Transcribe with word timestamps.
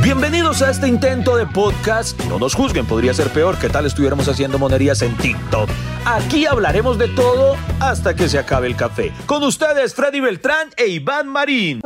Bienvenidos 0.00 0.62
a 0.62 0.70
este 0.70 0.86
intento 0.86 1.36
de 1.36 1.44
podcast. 1.44 2.22
No 2.26 2.38
nos 2.38 2.54
juzguen, 2.54 2.86
podría 2.86 3.12
ser 3.12 3.30
peor 3.30 3.58
que 3.58 3.68
tal 3.68 3.84
estuviéramos 3.84 4.28
haciendo 4.28 4.56
monerías 4.56 5.02
en 5.02 5.16
TikTok. 5.16 5.68
Aquí 6.04 6.46
hablaremos 6.46 6.98
de 6.98 7.08
todo 7.08 7.56
hasta 7.80 8.14
que 8.14 8.28
se 8.28 8.38
acabe 8.38 8.68
el 8.68 8.76
café. 8.76 9.12
Con 9.26 9.42
ustedes, 9.42 9.94
Freddy 9.94 10.20
Beltrán 10.20 10.68
e 10.76 10.86
Iván 10.86 11.26
Marín. 11.26 11.80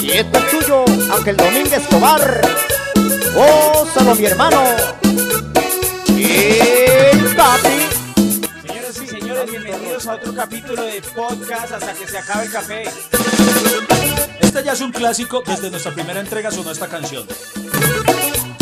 Y 0.00 0.10
esto 0.12 0.38
es 0.38 0.50
tuyo, 0.50 0.84
Ángel 1.12 1.36
Domínguez 1.36 1.72
Escobar. 1.72 2.40
Oh, 3.36 3.84
solo 3.92 4.14
mi 4.14 4.26
hermano. 4.26 4.62
El 6.06 7.34
Capi. 7.34 8.68
Señoras 8.68 9.02
y 9.02 9.06
señores, 9.08 9.50
bienvenidos 9.50 10.06
a 10.06 10.14
otro 10.14 10.34
capítulo 10.36 10.84
de 10.84 11.02
podcast 11.02 11.72
hasta 11.72 11.92
que 11.94 12.06
se 12.06 12.18
acabe 12.18 12.44
el 12.44 12.52
café. 12.52 12.84
Este 14.40 14.64
ya 14.64 14.72
es 14.72 14.80
un 14.80 14.92
clásico. 14.92 15.42
Desde 15.46 15.70
nuestra 15.70 15.92
primera 15.92 16.20
entrega 16.20 16.50
sonó 16.50 16.70
esta 16.70 16.88
canción. 16.88 17.26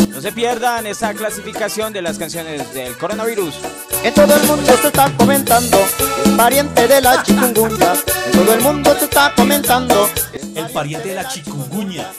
No 0.09 0.21
se 0.21 0.31
pierdan 0.31 0.85
esta 0.85 1.13
clasificación 1.13 1.91
de 1.91 2.01
las 2.01 2.17
canciones 2.17 2.73
del 2.73 2.97
coronavirus. 2.97 3.55
En 4.03 4.13
todo 4.13 4.35
el 4.35 4.43
mundo 4.43 4.75
se 4.79 4.87
está 4.87 5.11
comentando. 5.17 5.77
Es 6.25 6.31
pariente 6.37 6.87
de 6.87 7.01
la 7.01 7.23
chikungunya. 7.23 7.93
En 8.25 8.31
todo 8.31 8.53
el 8.53 8.61
mundo 8.61 8.95
se 8.97 9.05
está 9.05 9.33
comentando. 9.35 10.09
El 10.55 10.69
pariente 10.69 11.09
de 11.09 11.15
la 11.15 11.27
chikungunya. 11.27 12.11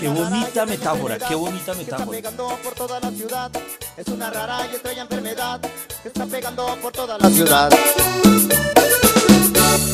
Qué 0.00 0.08
bonita 0.08 0.66
metáfora, 0.66 1.18
qué 1.18 1.34
bonita 1.34 1.74
que 1.74 1.82
está 1.82 1.98
metáfora. 1.98 2.16
pegando 2.16 2.58
por 2.64 2.74
toda 2.74 2.98
la 3.00 3.10
ciudad. 3.10 3.50
Es 3.96 4.08
una 4.08 4.30
rara 4.30 4.66
y 4.70 4.74
extraña 4.74 5.02
enfermedad 5.02 5.60
que 6.02 6.08
está 6.08 6.26
pegando 6.26 6.76
por 6.82 6.92
toda 6.92 7.18
la 7.18 7.28
ciudad. 7.28 7.70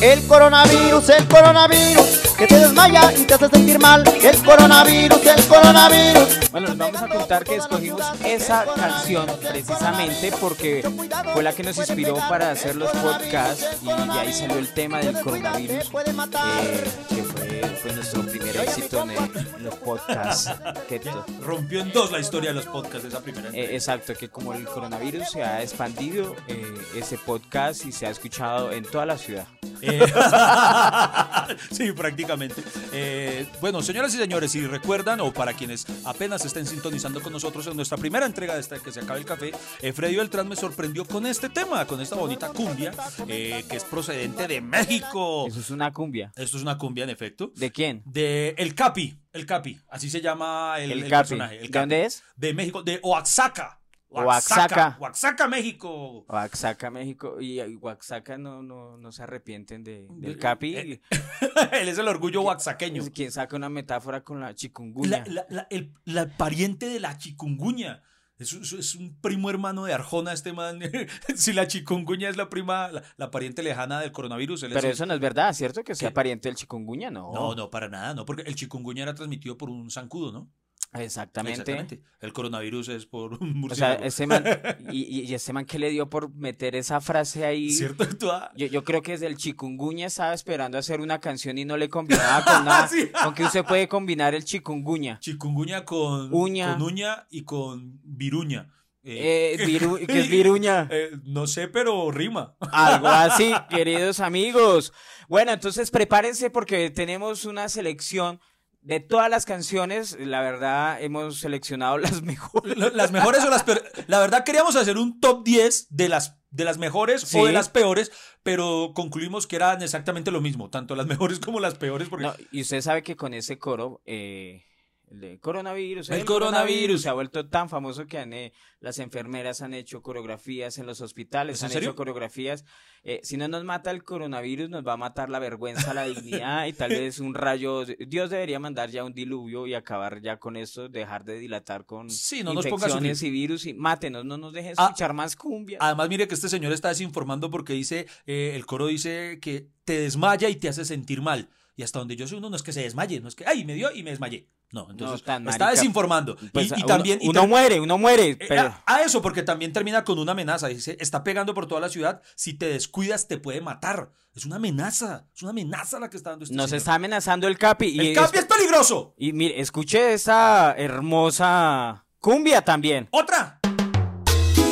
El 0.01 0.25
coronavirus, 0.27 1.09
el 1.09 1.27
coronavirus, 1.27 2.05
que 2.37 2.47
te 2.47 2.57
desmaya 2.59 3.11
y 3.17 3.25
te 3.25 3.33
hace 3.33 3.49
sentir 3.49 3.79
mal. 3.79 4.03
El 4.23 4.37
coronavirus, 4.43 5.25
el 5.25 5.43
coronavirus. 5.45 6.51
Bueno, 6.51 6.67
les 6.69 6.77
vamos 6.77 7.01
a 7.01 7.07
contar 7.09 7.43
que 7.43 7.55
escogimos 7.57 8.01
esa 8.25 8.65
canción 8.75 9.27
precisamente 9.49 10.31
porque 10.39 10.89
fue 11.33 11.43
la 11.43 11.53
que 11.53 11.63
nos 11.63 11.77
inspiró 11.77 12.15
para 12.29 12.51
hacer 12.51 12.75
los 12.77 12.89
podcasts 12.91 13.65
y 13.81 13.85
de 13.87 14.19
ahí 14.19 14.31
salió 14.33 14.57
el 14.57 14.73
tema 14.73 14.99
del 14.99 15.19
coronavirus, 15.19 15.85
eh, 15.85 16.83
que 17.09 17.23
fue 17.23 17.91
nuestro 17.93 18.21
primer 18.25 18.55
éxito 18.57 19.03
en, 19.03 19.11
el- 19.11 19.17
en 19.57 19.63
los 19.65 19.75
podcasts. 19.75 20.49
Que 20.87 21.01
Rompió 21.41 21.81
en 21.81 21.91
dos 21.91 22.11
la 22.11 22.19
historia 22.19 22.51
de 22.51 22.55
los 22.55 22.65
podcasts 22.67 23.05
esa 23.05 23.19
primera 23.19 23.49
Eh, 23.53 23.75
exacto, 23.75 24.13
que 24.15 24.29
como 24.29 24.53
el 24.53 24.63
coronavirus 24.65 25.29
se 25.29 25.43
ha 25.43 25.61
expandido, 25.61 26.35
eh, 26.47 26.73
ese 26.95 27.17
podcast 27.17 27.85
y 27.85 27.91
se 27.91 28.07
ha 28.07 28.09
escuchado 28.09 28.71
en 28.71 28.83
toda 28.85 29.05
la 29.05 29.17
ciudad. 29.17 29.45
Eh, 29.81 30.05
sí, 31.71 31.91
prácticamente. 31.91 32.61
Eh, 32.91 33.47
bueno, 33.61 33.81
señoras 33.81 34.13
y 34.13 34.17
señores, 34.17 34.51
si 34.51 34.65
recuerdan, 34.65 35.21
o 35.21 35.31
para 35.31 35.53
quienes 35.53 35.85
apenas 36.05 36.43
estén 36.45 36.65
sintonizando 36.65 37.21
con 37.21 37.31
nosotros 37.33 37.65
en 37.67 37.75
nuestra 37.75 37.97
primera 37.97 38.25
entrega 38.25 38.55
de 38.55 38.61
esta 38.61 38.79
que 38.79 38.91
se 38.91 38.99
acabe 38.99 39.19
el 39.19 39.25
café, 39.25 39.51
eh, 39.81 39.93
Freddy 39.93 40.15
Beltrán 40.15 40.47
me 40.47 40.55
sorprendió 40.55 41.05
con 41.05 41.25
este 41.25 41.49
tema, 41.49 41.85
con 41.85 42.01
esta 42.01 42.15
bonita 42.15 42.49
cumbia, 42.49 42.91
eh, 43.27 43.63
que 43.69 43.77
es 43.77 43.83
procedente 43.83 44.47
de 44.47 44.61
México. 44.61 45.47
Eso 45.47 45.59
es 45.59 45.69
una 45.69 45.91
cumbia. 45.93 46.31
Esto 46.35 46.57
es 46.57 46.63
una 46.63 46.77
cumbia, 46.77 47.03
en 47.03 47.09
efecto. 47.09 47.51
¿De 47.55 47.71
quién? 47.71 48.01
De 48.05 48.55
El 48.57 48.75
Capi, 48.75 49.17
El 49.33 49.45
Capi, 49.45 49.79
así 49.89 50.09
se 50.09 50.21
llama 50.21 50.75
el, 50.79 50.91
El 50.91 51.09
personaje. 51.09 51.55
El 51.55 51.61
¿De 51.63 51.69
Capi. 51.69 51.79
dónde 51.79 52.05
es? 52.05 52.23
De 52.35 52.53
México, 52.53 52.83
de 52.83 52.99
Oaxaca. 53.03 53.78
Oaxaca. 54.09 54.97
Oaxaca, 54.99 55.47
México. 55.47 56.25
Oaxaca, 56.27 56.89
México. 56.89 57.39
Y 57.39 57.61
y 57.61 57.75
Oaxaca 57.75 58.37
no, 58.37 58.63
no, 58.63 58.97
no 58.97 59.11
se 59.11 59.23
arrepienten 59.23 59.83
de, 59.83 60.07
del 60.09 60.33
De- 60.33 60.37
Capi. 60.37 60.75
eh, 60.75 61.01
Él 61.73 61.89
es 61.89 61.97
el 61.97 62.07
orgullo 62.07 62.41
oaxaqueño. 62.41 63.03
Quien 63.13 63.31
saca 63.31 63.55
una 63.55 63.69
metáfora 63.69 64.23
con 64.23 64.39
la 64.39 64.55
chikungunya. 64.55 65.23
La, 65.27 65.33
la- 65.33 65.45
la- 65.49 65.67
el 65.69 65.93
la 66.05 66.27
pariente 66.27 66.87
de 66.87 66.99
la 66.99 67.17
chikungunya. 67.17 68.03
Es, 68.39 68.53
un- 68.53 68.63
es 68.79 68.95
un 68.95 69.19
primo 69.19 69.49
hermano 69.49 69.83
de 69.83 69.93
Arjona, 69.93 70.31
este 70.33 70.53
man. 70.53 70.79
si 71.35 71.51
la 71.53 71.67
chikungunya 71.67 72.29
es 72.29 72.37
la 72.37 72.49
prima, 72.49 72.87
la, 72.89 73.03
la 73.17 73.29
pariente 73.31 73.61
lejana 73.61 73.99
del 73.99 74.11
coronavirus. 74.13 74.63
es 74.63 74.69
Pero 74.73 74.87
el- 74.87 74.93
eso 74.93 75.05
no 75.05 75.13
es 75.13 75.19
verdad, 75.19 75.53
¿cierto? 75.53 75.83
Que 75.83 75.93
sea 75.93 76.09
¿Qué? 76.09 76.13
pariente 76.15 76.47
del 76.49 76.55
chikungunya, 76.55 77.11
no. 77.11 77.31
No, 77.33 77.53
no, 77.53 77.69
para 77.69 77.89
nada, 77.89 78.13
no, 78.13 78.25
porque 78.25 78.43
el 78.43 78.55
chikungunya 78.55 79.03
era 79.03 79.13
transmitido 79.13 79.57
por 79.57 79.69
un 79.69 79.91
zancudo, 79.91 80.31
¿no? 80.31 80.49
Exactamente. 80.93 82.01
El 82.19 82.33
coronavirus 82.33 82.89
es 82.89 83.05
por 83.05 83.33
un 83.33 83.37
O 83.71 83.75
sea, 83.75 83.97
murciélago. 83.97 84.03
ese 84.03 84.27
man, 84.27 84.43
y, 84.91 85.21
y- 85.21 85.33
ese 85.33 85.53
man 85.53 85.65
que 85.65 85.77
le 85.79 85.89
dio 85.89 86.09
por 86.09 86.33
meter 86.33 86.75
esa 86.75 86.99
frase 87.01 87.45
ahí. 87.45 87.69
¿Cierto? 87.69 88.05
Yo, 88.55 88.67
yo 88.67 88.83
creo 88.83 89.01
que 89.01 89.11
desde 89.13 89.27
el 89.27 89.37
chikungunya 89.37 90.07
estaba 90.07 90.33
esperando 90.33 90.77
hacer 90.77 90.99
una 91.01 91.19
canción 91.19 91.57
y 91.57 91.65
no 91.65 91.77
le 91.77 91.89
combinaba 91.89 92.43
con 92.43 92.65
nada. 92.65 92.87
Sí. 92.87 93.09
Con 93.23 93.33
que 93.33 93.43
usted 93.43 93.63
puede 93.65 93.87
combinar 93.87 94.33
el 94.33 94.43
chikungunya. 94.43 95.19
Chikungunya 95.19 95.85
con 95.85 96.33
Uña. 96.33 96.73
con 96.73 96.81
uña 96.81 97.27
y 97.29 97.43
con 97.43 97.99
viruña. 98.03 98.73
Eh, 99.03 99.55
viru- 99.65 100.05
¿Qué 100.05 100.19
es 100.19 100.29
viruña? 100.29 100.87
Eh, 100.91 101.11
no 101.23 101.47
sé, 101.47 101.67
pero 101.69 102.11
rima. 102.11 102.55
Algo 102.71 103.07
así, 103.07 103.53
queridos 103.69 104.19
amigos. 104.19 104.91
Bueno, 105.29 105.51
entonces 105.53 105.89
prepárense 105.89 106.49
porque 106.49 106.89
tenemos 106.89 107.45
una 107.45 107.69
selección 107.69 108.39
de 108.81 108.99
todas 108.99 109.29
las 109.29 109.45
canciones. 109.45 110.17
La 110.19 110.41
verdad, 110.41 111.01
hemos 111.01 111.39
seleccionado 111.39 111.97
las 111.99 112.21
mejores. 112.21 112.77
Las 112.93 113.11
mejores 113.11 113.43
o 113.43 113.49
las 113.49 113.63
peores. 113.63 113.83
La 114.07 114.19
verdad 114.19 114.43
queríamos 114.43 114.75
hacer 114.75 114.97
un 114.97 115.19
top 115.19 115.43
10 115.43 115.87
de 115.89 116.09
las, 116.09 116.37
de 116.49 116.63
las 116.63 116.77
mejores 116.77 117.21
Sí. 117.21 117.39
o 117.39 117.45
de 117.45 117.51
las 117.51 117.69
peores, 117.69 118.11
pero 118.43 118.91
concluimos 118.95 119.47
que 119.47 119.55
eran 119.57 119.81
exactamente 119.81 120.31
lo 120.31 120.41
mismo, 120.41 120.69
tanto 120.69 120.95
las 120.95 121.07
mejores 121.07 121.39
como 121.39 121.59
las 121.59 121.75
peores. 121.75 122.09
Porque 122.09 122.25
No, 122.25 122.33
y 122.51 122.61
usted 122.61 122.81
sabe 122.81 123.03
que 123.03 123.15
con 123.15 123.33
ese 123.33 123.57
coro, 123.59 124.01
eh, 124.05 124.63
el 125.11 125.39
coronavirus, 125.39 126.09
El 126.09 126.25
coronavirus. 126.25 127.01
se 127.01 127.09
ha 127.09 127.13
vuelto 127.13 127.47
tan 127.49 127.69
famoso 127.69 128.05
que 128.07 128.17
han, 128.19 128.33
eh, 128.33 128.53
las 128.79 128.99
enfermeras 128.99 129.61
han 129.61 129.73
hecho 129.73 130.01
coreografías 130.01 130.77
en 130.77 130.85
los 130.85 131.01
hospitales, 131.01 131.55
¿Es 131.57 131.61
en 131.61 131.65
han 131.67 131.71
serio? 131.71 131.89
hecho 131.89 131.95
coreografías. 131.95 132.65
Eh, 133.03 133.19
si 133.23 133.37
no 133.37 133.47
nos 133.47 133.63
mata 133.63 133.91
el 133.91 134.03
coronavirus, 134.03 134.69
nos 134.69 134.85
va 134.85 134.93
a 134.93 134.97
matar 134.97 135.29
la 135.29 135.39
vergüenza, 135.39 135.93
la 135.93 136.03
dignidad 136.43 136.65
y 136.67 136.73
tal 136.73 136.91
vez 136.91 137.19
un 137.19 137.33
rayo. 137.33 137.85
Dios 137.85 138.29
debería 138.29 138.59
mandar 138.59 138.89
ya 138.89 139.03
un 139.03 139.13
diluvio 139.13 139.67
y 139.67 139.73
acabar 139.73 140.21
ya 140.21 140.37
con 140.37 140.55
esto, 140.57 140.89
dejar 140.89 141.23
de 141.23 141.39
dilatar 141.39 141.85
con 141.85 142.09
Sí, 142.09 142.43
no 142.43 142.53
infecciones 142.53 143.23
y 143.23 143.29
virus 143.31 143.65
y 143.65 143.73
mátenos, 143.73 144.25
no 144.25 144.37
nos 144.37 144.53
dejen 144.53 144.73
Ah. 144.77 144.85
escuchar 144.85 145.13
más 145.13 145.35
cumbia. 145.35 145.77
además, 145.81 146.09
mire 146.09 146.27
que 146.27 146.35
este 146.35 146.49
señor 146.49 146.71
está 146.73 146.89
desinformando 146.89 147.49
porque 147.49 147.73
dice, 147.73 148.05
eh, 148.25 148.53
el 148.55 148.65
coro 148.65 148.87
dice 148.87 149.39
que 149.41 149.67
te 149.85 149.99
desmaya 149.99 150.49
y 150.49 150.55
te 150.55 150.69
hace 150.69 150.85
sentir 150.85 151.21
mal. 151.21 151.49
Y 151.75 151.83
hasta 151.83 151.99
donde 151.99 152.15
yo 152.15 152.27
sé, 152.27 152.35
uno 152.35 152.49
no 152.49 152.55
es 152.55 152.63
que 152.63 152.73
se 152.73 152.81
desmaye, 152.81 153.21
no 153.21 153.27
es 153.29 153.35
que, 153.35 153.45
ay, 153.47 153.63
me 153.65 153.73
dio 153.73 153.89
y 153.93 154.03
me 154.03 154.09
desmayé. 154.11 154.47
No, 154.71 154.87
entonces 154.91 155.23
tan 155.23 155.47
está 155.49 155.71
desinformando. 155.71 156.37
Y- 156.41 156.49
Pues, 156.49 156.71
y, 156.77 156.83
también. 156.83 157.17
uno 157.23 157.41
tam- 157.43 157.47
muere, 157.47 157.79
uno 157.79 157.97
muere, 157.97 158.29
Eh, 158.31 158.37
pero... 158.47 158.61
A, 158.61 158.83
a 158.85 159.01
eso, 159.01 159.19
porque 159.21 159.41
también 159.41 159.73
termina 159.73 160.03
con 160.03 160.19
una 160.19 160.33
amenaza. 160.33 160.67
Dice, 160.67 160.95
está 160.99 161.23
pegando 161.23 161.55
por 161.55 161.65
toda 161.67 161.81
la 161.81 161.89
ciudad. 161.89 162.21
Si 162.35 162.53
te 162.53 162.67
descuidas, 162.67 163.27
te 163.27 163.37
puede 163.39 163.61
matar. 163.61 164.11
Es 164.35 164.45
una 164.45 164.57
amenaza. 164.57 165.25
Es 165.35 165.41
una 165.41 165.49
amenaza 165.51 165.99
la 165.99 166.09
que 166.09 166.17
está 166.17 166.29
dando 166.29 166.43
este 166.45 166.55
Nos 166.55 166.69
señor. 166.69 166.77
está 166.77 166.93
amenazando 166.93 167.47
el 167.47 167.57
Capi. 167.57 167.87
Y 167.87 167.99
El 168.09 168.15
Capi 168.15 168.37
es 168.37 168.45
peligroso. 168.45 169.15
Y 169.17 169.33
mire, 169.33 169.59
escuche 169.59 170.13
esta 170.13 170.75
hermosa 170.77 172.05
cumbia 172.19 172.61
también. 172.61 173.07
Otra. 173.11 173.59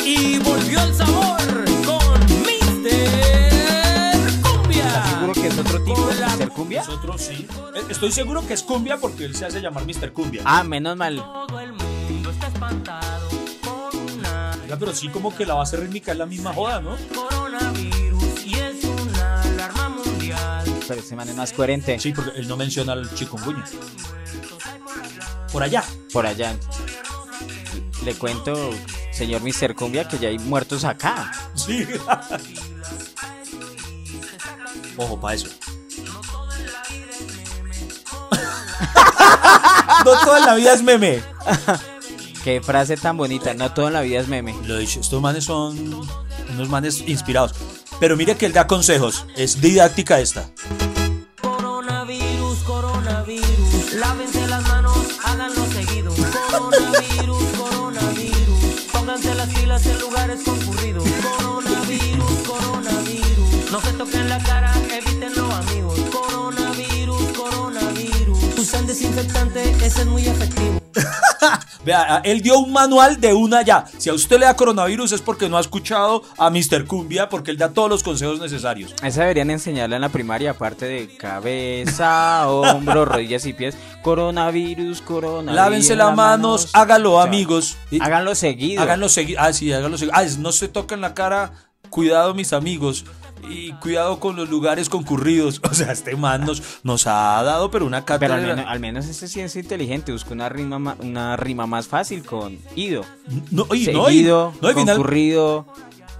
Y 0.05 0.37
volvió 0.39 0.79
el 0.83 0.93
sabor 0.93 1.65
con 1.85 2.19
Mr. 2.43 3.36
otro 5.81 5.95
tipo 5.95 6.07
de 6.07 6.15
Mr. 6.45 6.49
Cumbia? 6.49 6.81
Nosotros 6.85 7.21
sí. 7.21 7.47
Eh, 7.75 7.81
Estoy 7.89 8.11
seguro 8.11 8.45
que 8.45 8.53
es 8.53 8.63
cumbia 8.63 8.97
porque 8.97 9.25
él 9.25 9.35
se 9.35 9.45
hace 9.45 9.61
llamar 9.61 9.85
Mr. 9.85 10.11
Cumbia. 10.13 10.41
Ah, 10.45 10.63
menos 10.63 10.95
mal. 10.97 11.17
Todo 11.17 11.59
el 11.59 11.73
mundo 11.73 12.29
está 12.31 12.47
espantado 12.47 13.29
por 13.63 13.95
una 13.95 14.51
Oiga, 14.63 14.77
pero 14.77 14.93
sí 14.93 15.09
como 15.09 15.35
que 15.35 15.45
la 15.45 15.53
base 15.55 15.77
rítmica 15.77 16.11
es 16.11 16.17
la 16.17 16.25
misma 16.25 16.53
joda, 16.53 16.81
¿no? 16.81 16.95
coronavirus 17.13 18.45
y 18.45 18.53
es 18.55 18.83
una 18.83 19.41
alarma 19.41 19.89
mundial. 19.89 20.65
Pero 20.87 20.99
ese 20.99 21.15
man 21.15 21.29
es 21.29 21.35
más 21.35 21.53
coherente. 21.53 21.99
Sí, 21.99 22.11
porque 22.13 22.31
él 22.39 22.47
no 22.47 22.57
menciona 22.57 22.93
al 22.93 23.13
chikungunya. 23.13 23.63
Por 25.51 25.63
allá. 25.63 25.83
Por 26.11 26.25
allá. 26.25 26.55
Le 28.03 28.13
cuento, 28.15 28.69
señor 29.11 29.41
Mr. 29.41 29.75
Cumbia, 29.75 30.07
que 30.07 30.17
ya 30.19 30.29
hay 30.29 30.39
muertos 30.39 30.83
acá. 30.85 31.31
Sí. 31.55 31.85
Ojo, 34.97 35.19
para 35.19 35.35
eso. 35.35 35.47
no 40.05 40.11
toda 40.23 40.39
la 40.39 40.55
vida 40.55 40.73
es 40.73 40.83
meme. 40.83 41.21
Qué 42.43 42.61
frase 42.61 42.95
tan 42.95 43.17
bonita. 43.17 43.53
No 43.53 43.73
todo 43.73 43.87
en 43.87 43.93
la 43.93 44.01
vida 44.01 44.19
es 44.19 44.27
meme. 44.27 44.55
Lo 44.65 44.77
he 44.77 44.79
dicho, 44.79 44.99
estos 44.99 45.21
manes 45.21 45.45
son 45.45 45.93
unos 46.49 46.69
manes 46.69 47.03
inspirados. 47.05 47.53
Pero 47.99 48.15
mire 48.15 48.35
que 48.37 48.45
él 48.45 48.53
da 48.53 48.67
consejos. 48.67 49.25
Es 49.35 49.59
didáctica 49.59 50.19
esta. 50.19 50.49
Coronavirus, 51.41 52.59
coronavirus. 52.59 53.93
Lávense 53.93 54.47
las 54.47 54.67
manos, 54.67 54.97
háganlo 55.23 55.65
seguido. 55.65 56.13
Coronavirus, 56.51 57.43
coronavirus. 57.57 58.81
Pónganse 58.93 59.35
las 59.35 59.49
pilas 59.49 59.85
en 59.87 59.99
lugares 59.99 60.39
concurridos. 60.45 61.03
Coronavirus, 61.21 62.47
coronavirus. 62.47 63.71
No 63.71 63.81
se 63.81 63.93
toquen 63.93 64.29
la 64.29 64.39
cara, 64.43 64.73
desinfectante 69.17 69.85
ese 69.85 70.01
es 70.01 70.05
muy 70.05 70.27
efectivo. 70.27 70.81
Vea, 71.85 72.21
él 72.23 72.41
dio 72.41 72.59
un 72.59 72.71
manual 72.71 73.19
de 73.19 73.33
una 73.33 73.61
ya. 73.61 73.85
Si 73.97 74.09
a 74.09 74.13
usted 74.13 74.39
le 74.39 74.45
da 74.45 74.55
coronavirus 74.55 75.13
es 75.13 75.21
porque 75.21 75.49
no 75.49 75.57
ha 75.57 75.61
escuchado 75.61 76.23
a 76.37 76.49
Mr. 76.49 76.85
Cumbia, 76.85 77.29
porque 77.29 77.51
él 77.51 77.57
da 77.57 77.69
todos 77.69 77.89
los 77.89 78.03
consejos 78.03 78.39
necesarios. 78.39 78.93
Esa 79.01 79.21
deberían 79.21 79.49
enseñarla 79.49 79.95
en 79.95 80.01
la 80.01 80.09
primaria, 80.09 80.51
aparte 80.51 80.85
de 80.85 81.15
cabeza, 81.15 82.47
hombro, 82.49 83.05
rodillas 83.05 83.45
y 83.45 83.53
pies. 83.53 83.77
Coronavirus, 84.03 85.01
coronavirus. 85.01 85.55
Lávense 85.55 85.95
las 85.95 86.15
manos, 86.15 86.69
hágalo, 86.73 87.13
O 87.13 87.21
sea, 87.21 87.27
amigos. 87.27 87.77
Háganlo 87.99 88.35
seguido. 88.35 88.81
Háganlo 88.81 89.09
seguido. 89.09 89.39
Ah, 89.41 89.53
sí, 89.53 89.71
háganlo 89.71 89.97
seguido. 89.97 90.15
Ah, 90.15 90.25
no 90.37 90.51
se 90.51 90.67
toquen 90.67 91.01
la 91.01 91.13
cara. 91.13 91.53
Cuidado, 91.89 92.33
mis 92.33 92.51
amigos. 92.53 93.05
Y 93.49 93.71
cuidado 93.73 94.19
con 94.19 94.35
los 94.35 94.49
lugares 94.49 94.89
concurridos. 94.89 95.61
O 95.69 95.73
sea, 95.73 95.91
este 95.91 96.15
man 96.15 96.45
nos, 96.45 96.61
nos 96.83 97.05
ha 97.07 97.41
dado, 97.43 97.69
pero 97.71 97.85
una 97.85 98.05
Pero 98.05 98.19
cátedra. 98.19 98.35
al 98.35 98.41
menos, 98.55 98.65
al 98.67 98.79
menos 98.79 99.05
este 99.07 99.27
sí 99.27 99.39
es 99.41 99.55
inteligente. 99.55 100.11
Busca 100.11 100.33
una 100.33 100.49
rima, 100.49 100.79
ma- 100.79 100.95
una 100.99 101.35
rima 101.37 101.67
más 101.67 101.87
fácil 101.87 102.23
con 102.23 102.57
ido. 102.75 103.03
No, 103.51 103.67
y, 103.73 103.87
no, 103.87 104.09
y- 104.09 104.15
Seguido, 104.15 104.53
no, 104.61 104.71
y 104.71 104.73
final- 104.73 104.95
concurrido, 104.97 105.65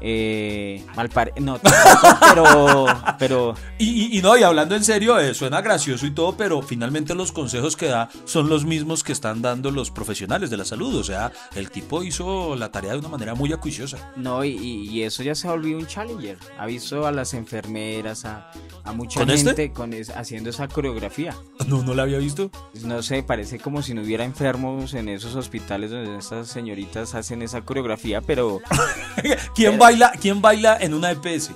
eh, 0.01 0.85
mal 0.95 1.09
pare... 1.09 1.33
No, 1.39 1.59
pero... 2.33 2.85
pero 3.19 3.55
Y, 3.77 3.85
y- 4.15 4.17
y 4.17 4.21
no, 4.21 4.38
y 4.38 4.44
hablando 4.44 4.75
en 4.75 4.83
serio, 4.83 5.19
eh, 5.19 5.33
suena 5.33 5.61
gracioso 5.61 6.05
y 6.05 6.11
todo, 6.11 6.35
pero 6.38 6.61
finalmente 6.61 7.15
los 7.15 7.31
consejos 7.31 7.75
que 7.75 7.88
da 7.88 8.09
son 8.25 8.49
los 8.49 8.65
mismos 8.65 9.03
que 9.03 9.11
están 9.11 9.41
dando 9.41 9.71
los 9.71 9.91
profesionales 9.91 10.49
de 10.49 10.57
la 10.57 10.65
salud. 10.65 10.95
O 10.95 11.03
sea, 11.03 11.31
el 11.55 11.69
tipo 11.71 12.03
hizo 12.03 12.55
la 12.55 12.71
tarea 12.71 12.94
de 12.94 12.99
una 12.99 13.09
manera 13.09 13.33
muy 13.35 13.51
acuiciosa. 13.53 14.11
no, 14.15 14.44
y, 14.44 15.01
eso 15.03 15.23
ya 15.23 15.35
se 15.35 15.47
ha 15.47 15.51
volvido 15.51 15.77
un 15.79 15.88
challenger. 15.88 16.38
Ha 16.57 16.65
visto 16.65 17.05
a 17.05 17.11
las 17.11 17.33
enfermeras, 17.33 18.25
a, 18.25 18.51
a 18.83 18.91
mucha 18.94 19.19
¿Con 19.19 19.29
este? 19.29 19.49
gente 19.49 19.71
con 19.73 19.94
es- 19.94 20.09
haciendo 20.09 20.49
esa 20.49 20.67
coreografía. 20.67 21.35
No, 21.67 21.83
no 21.83 21.94
la 21.94 22.03
había 22.03 22.17
visto. 22.17 22.49
No 22.83 23.01
sé, 23.03 23.23
parece 23.23 23.59
como 23.59 23.81
si 23.81 23.94
no 23.94 24.01
hubiera 24.01 24.23
enfermos 24.23 24.94
en 24.94 25.09
esos 25.09 25.35
hospitales 25.35 25.91
donde 25.91 26.17
estas 26.17 26.47
señoritas 26.47 27.13
hacen 27.15 27.41
esa 27.41 27.61
coreografía, 27.61 28.21
pero 28.21 28.59
¿Quién 29.55 29.77
baila, 29.88 30.12
quién 30.19 30.42
baila 30.42 30.78
en 30.81 30.94
una 30.94 31.12
EPS? 31.12 31.51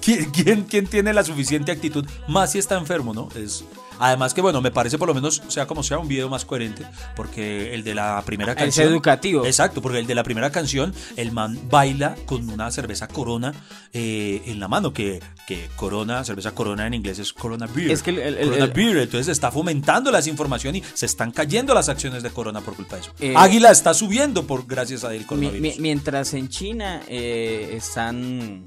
¿Quién, 0.00 0.30
quién, 0.30 0.62
quién 0.64 0.86
tiene 0.86 1.12
la 1.12 1.24
suficiente 1.24 1.72
actitud? 1.72 2.04
Más 2.28 2.52
si 2.52 2.58
está 2.58 2.76
enfermo, 2.78 3.12
¿no? 3.14 3.28
Es, 3.34 3.64
además 3.98 4.32
que, 4.32 4.40
bueno, 4.40 4.60
me 4.60 4.70
parece 4.70 4.96
por 4.98 5.08
lo 5.08 5.14
menos, 5.14 5.42
sea 5.48 5.66
como 5.66 5.82
sea, 5.82 5.98
un 5.98 6.08
video 6.08 6.28
más 6.28 6.44
coherente, 6.44 6.84
porque 7.16 7.74
el 7.74 7.82
de 7.84 7.94
la 7.94 8.22
primera 8.24 8.52
es 8.52 8.58
canción... 8.58 8.88
educativo. 8.88 9.44
Exacto, 9.44 9.82
porque 9.82 9.98
el 9.98 10.06
de 10.06 10.14
la 10.14 10.22
primera 10.22 10.50
canción, 10.50 10.94
el 11.16 11.32
man 11.32 11.58
baila 11.68 12.14
con 12.26 12.48
una 12.48 12.70
cerveza 12.70 13.08
Corona 13.08 13.52
eh, 13.92 14.42
en 14.46 14.60
la 14.60 14.68
mano, 14.68 14.92
que, 14.92 15.20
que 15.46 15.68
Corona, 15.76 16.24
cerveza 16.24 16.52
Corona 16.52 16.86
en 16.86 16.94
inglés 16.94 17.18
es 17.18 17.32
Corona 17.32 17.66
Beer. 17.66 17.90
Es 17.90 18.02
que 18.02 18.10
el- 18.10 18.18
el- 18.20 18.34
el- 18.38 18.44
Corona 18.48 18.64
el- 18.66 18.70
Beer, 18.72 18.96
entonces 18.98 19.28
está 19.28 19.50
fomentando 19.50 20.10
la 20.10 20.18
desinformación 20.18 20.76
y 20.76 20.82
se 20.94 21.06
están 21.06 21.30
cayendo 21.32 21.74
las 21.74 21.88
acciones 21.88 22.22
de 22.22 22.30
Corona 22.30 22.60
por 22.60 22.74
culpa 22.76 22.96
de 22.96 23.02
eso. 23.02 23.12
Eh, 23.18 23.34
Águila 23.36 23.70
está 23.70 23.94
subiendo 23.94 24.46
por 24.46 24.66
gracias 24.66 25.04
a 25.04 25.08
coronavirus. 25.26 25.60
mi- 25.60 25.74
mientras 25.80 26.32
en 26.34 26.48
China 26.48 27.02
eh, 27.08 27.72
están 27.76 28.64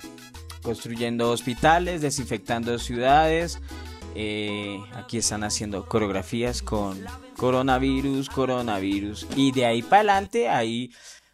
construyendo 0.61 1.31
hospitales, 1.31 2.01
desinfectando 2.01 2.77
ciudades, 2.79 3.59
eh, 4.15 4.79
aquí 4.93 5.17
están 5.17 5.43
haciendo 5.43 5.85
coreografías 5.87 6.61
con 6.61 6.99
coronavirus, 7.37 8.29
coronavirus. 8.29 9.27
Y 9.35 9.51
de 9.51 9.65
ahí 9.65 9.81
para 9.81 9.97
adelante, 10.13 10.49
ahí... 10.49 10.91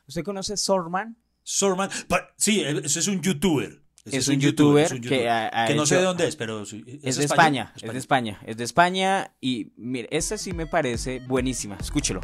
¿Usted 0.08 0.24
conoce 0.24 0.56
Sorman? 0.56 1.18
Sorman, 1.44 1.90
sí, 2.38 2.62
ese 2.62 3.00
es 3.00 3.08
un 3.08 3.22
youtuber. 3.22 3.82
Ese 4.06 4.18
Es 4.18 4.28
un 4.30 4.40
youtuber 4.40 5.02
que 5.02 5.30
ha- 5.30 5.50
ha 5.64 5.68
que 5.68 5.76
no 5.76 5.86
sé 5.86 5.98
de 5.98 6.04
dónde 6.04 6.28
es, 6.28 6.38
pero 6.38 6.62
Es, 6.62 6.72
de? 7.18 7.26
España, 7.26 7.74
es 7.76 7.92
de 7.92 8.00
España, 8.00 8.40
es 8.46 8.56
de 8.56 8.64
España 8.64 9.36
y 9.42 9.74
mire, 9.76 10.08
esta 10.12 10.38
sí 10.38 10.54
me 10.54 10.66
parece 10.66 11.20
buenísima, 11.28 11.76
escúchelo. 11.82 12.22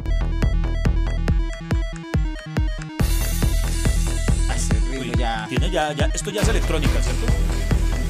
Ya 5.12 5.46
Tiene 5.48 5.70
ya, 5.70 5.92
ya, 5.92 6.06
esto 6.12 6.30
ya 6.30 6.42
es 6.42 6.48
electrónica, 6.48 7.00
¿cierto? 7.02 7.26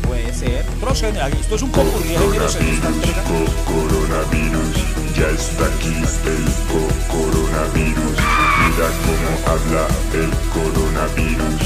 puede 0.06 0.32
ser. 0.34 0.64
Géneros, 0.80 1.28
esto 1.40 1.56
es 1.56 1.62
un 1.62 1.70
popurrí 1.70 2.10
de 2.10 2.18
géneros 2.18 2.56
en 2.56 2.68
esta 2.68 2.88
entrega. 2.88 3.22
Coronavirus, 3.66 4.76
ya 5.16 5.28
está 5.28 5.64
aquí 5.66 5.94
el 6.28 6.44
co- 6.68 6.94
coronavirus. 7.16 8.16
Mira 8.60 8.88
cómo 9.06 9.30
habla 9.50 9.86
el 10.12 10.30
coronavirus. 10.52 11.60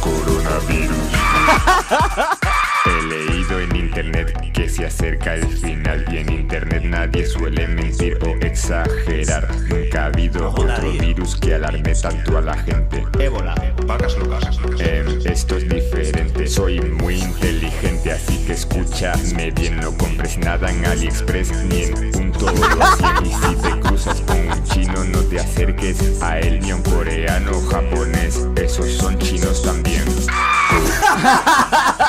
Coronavirus. 0.00 1.10
Leído 3.44 3.60
en 3.60 3.76
internet 3.76 4.52
que 4.52 4.68
se 4.68 4.84
acerca 4.86 5.34
el 5.34 5.46
final 5.46 6.04
y 6.10 6.16
en 6.18 6.32
internet 6.32 6.82
nadie 6.84 7.26
suele 7.26 7.68
mentir 7.68 8.18
o 8.24 8.28
exagerar. 8.44 9.48
Nunca 9.68 10.04
ha 10.04 10.06
habido 10.06 10.50
otro 10.50 10.92
virus 10.92 11.36
que 11.36 11.54
alarme 11.54 11.94
tanto 11.94 12.38
a 12.38 12.40
la 12.40 12.54
gente. 12.54 13.04
Ébola, 13.18 13.54
vacas 13.86 14.16
locas. 14.16 14.58
Em, 14.78 15.20
esto 15.26 15.56
es 15.56 15.68
diferente, 15.68 16.46
soy 16.46 16.80
muy 16.80 17.20
inteligente, 17.20 18.12
así 18.12 18.38
que 18.46 18.52
escúchame 18.52 19.50
bien, 19.50 19.78
no 19.78 19.92
compres 19.96 20.38
nada 20.38 20.70
en 20.70 20.86
AliExpress 20.86 21.50
ni 21.64 21.82
en 21.82 22.12
punto 22.12 22.46
así. 22.80 23.04
Y 23.24 23.30
si 23.30 23.56
te 23.56 23.80
cruzas 23.80 24.20
con 24.22 24.38
un 24.38 24.64
chino, 24.64 25.04
no 25.04 25.20
te 25.22 25.40
acerques 25.40 26.22
a 26.22 26.38
él, 26.38 26.60
ni 26.60 26.70
a 26.70 26.76
un 26.76 26.82
coreano 26.82 27.50
o 27.52 27.60
japonés, 27.68 28.46
esos 28.56 28.92
son 28.92 29.18
chinos 29.18 29.62
también. 29.62 30.04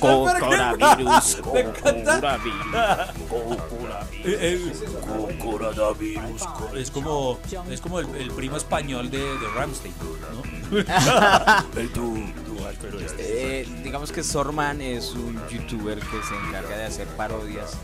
Coronavirus, 0.00 1.38
Me 1.52 1.60
encanta. 1.60 2.20
coronavirus. 3.28 4.12
Eh, 4.24 4.38
eh, 4.40 4.72
es 6.76 6.90
como, 6.90 7.38
es 7.70 7.80
como 7.80 8.00
el, 8.00 8.14
el 8.16 8.30
primo 8.32 8.56
español 8.56 9.10
de, 9.10 9.18
de 9.18 9.48
Ramstein, 9.54 9.94
¿no? 10.00 10.40
Eh, 13.18 13.66
digamos 13.82 14.12
que 14.12 14.22
Sorman 14.22 14.80
es 14.80 15.12
un 15.14 15.40
youtuber 15.48 15.98
que 15.98 16.22
se 16.22 16.34
encarga 16.48 16.76
de 16.76 16.84
hacer 16.84 17.06
parodias 17.08 17.76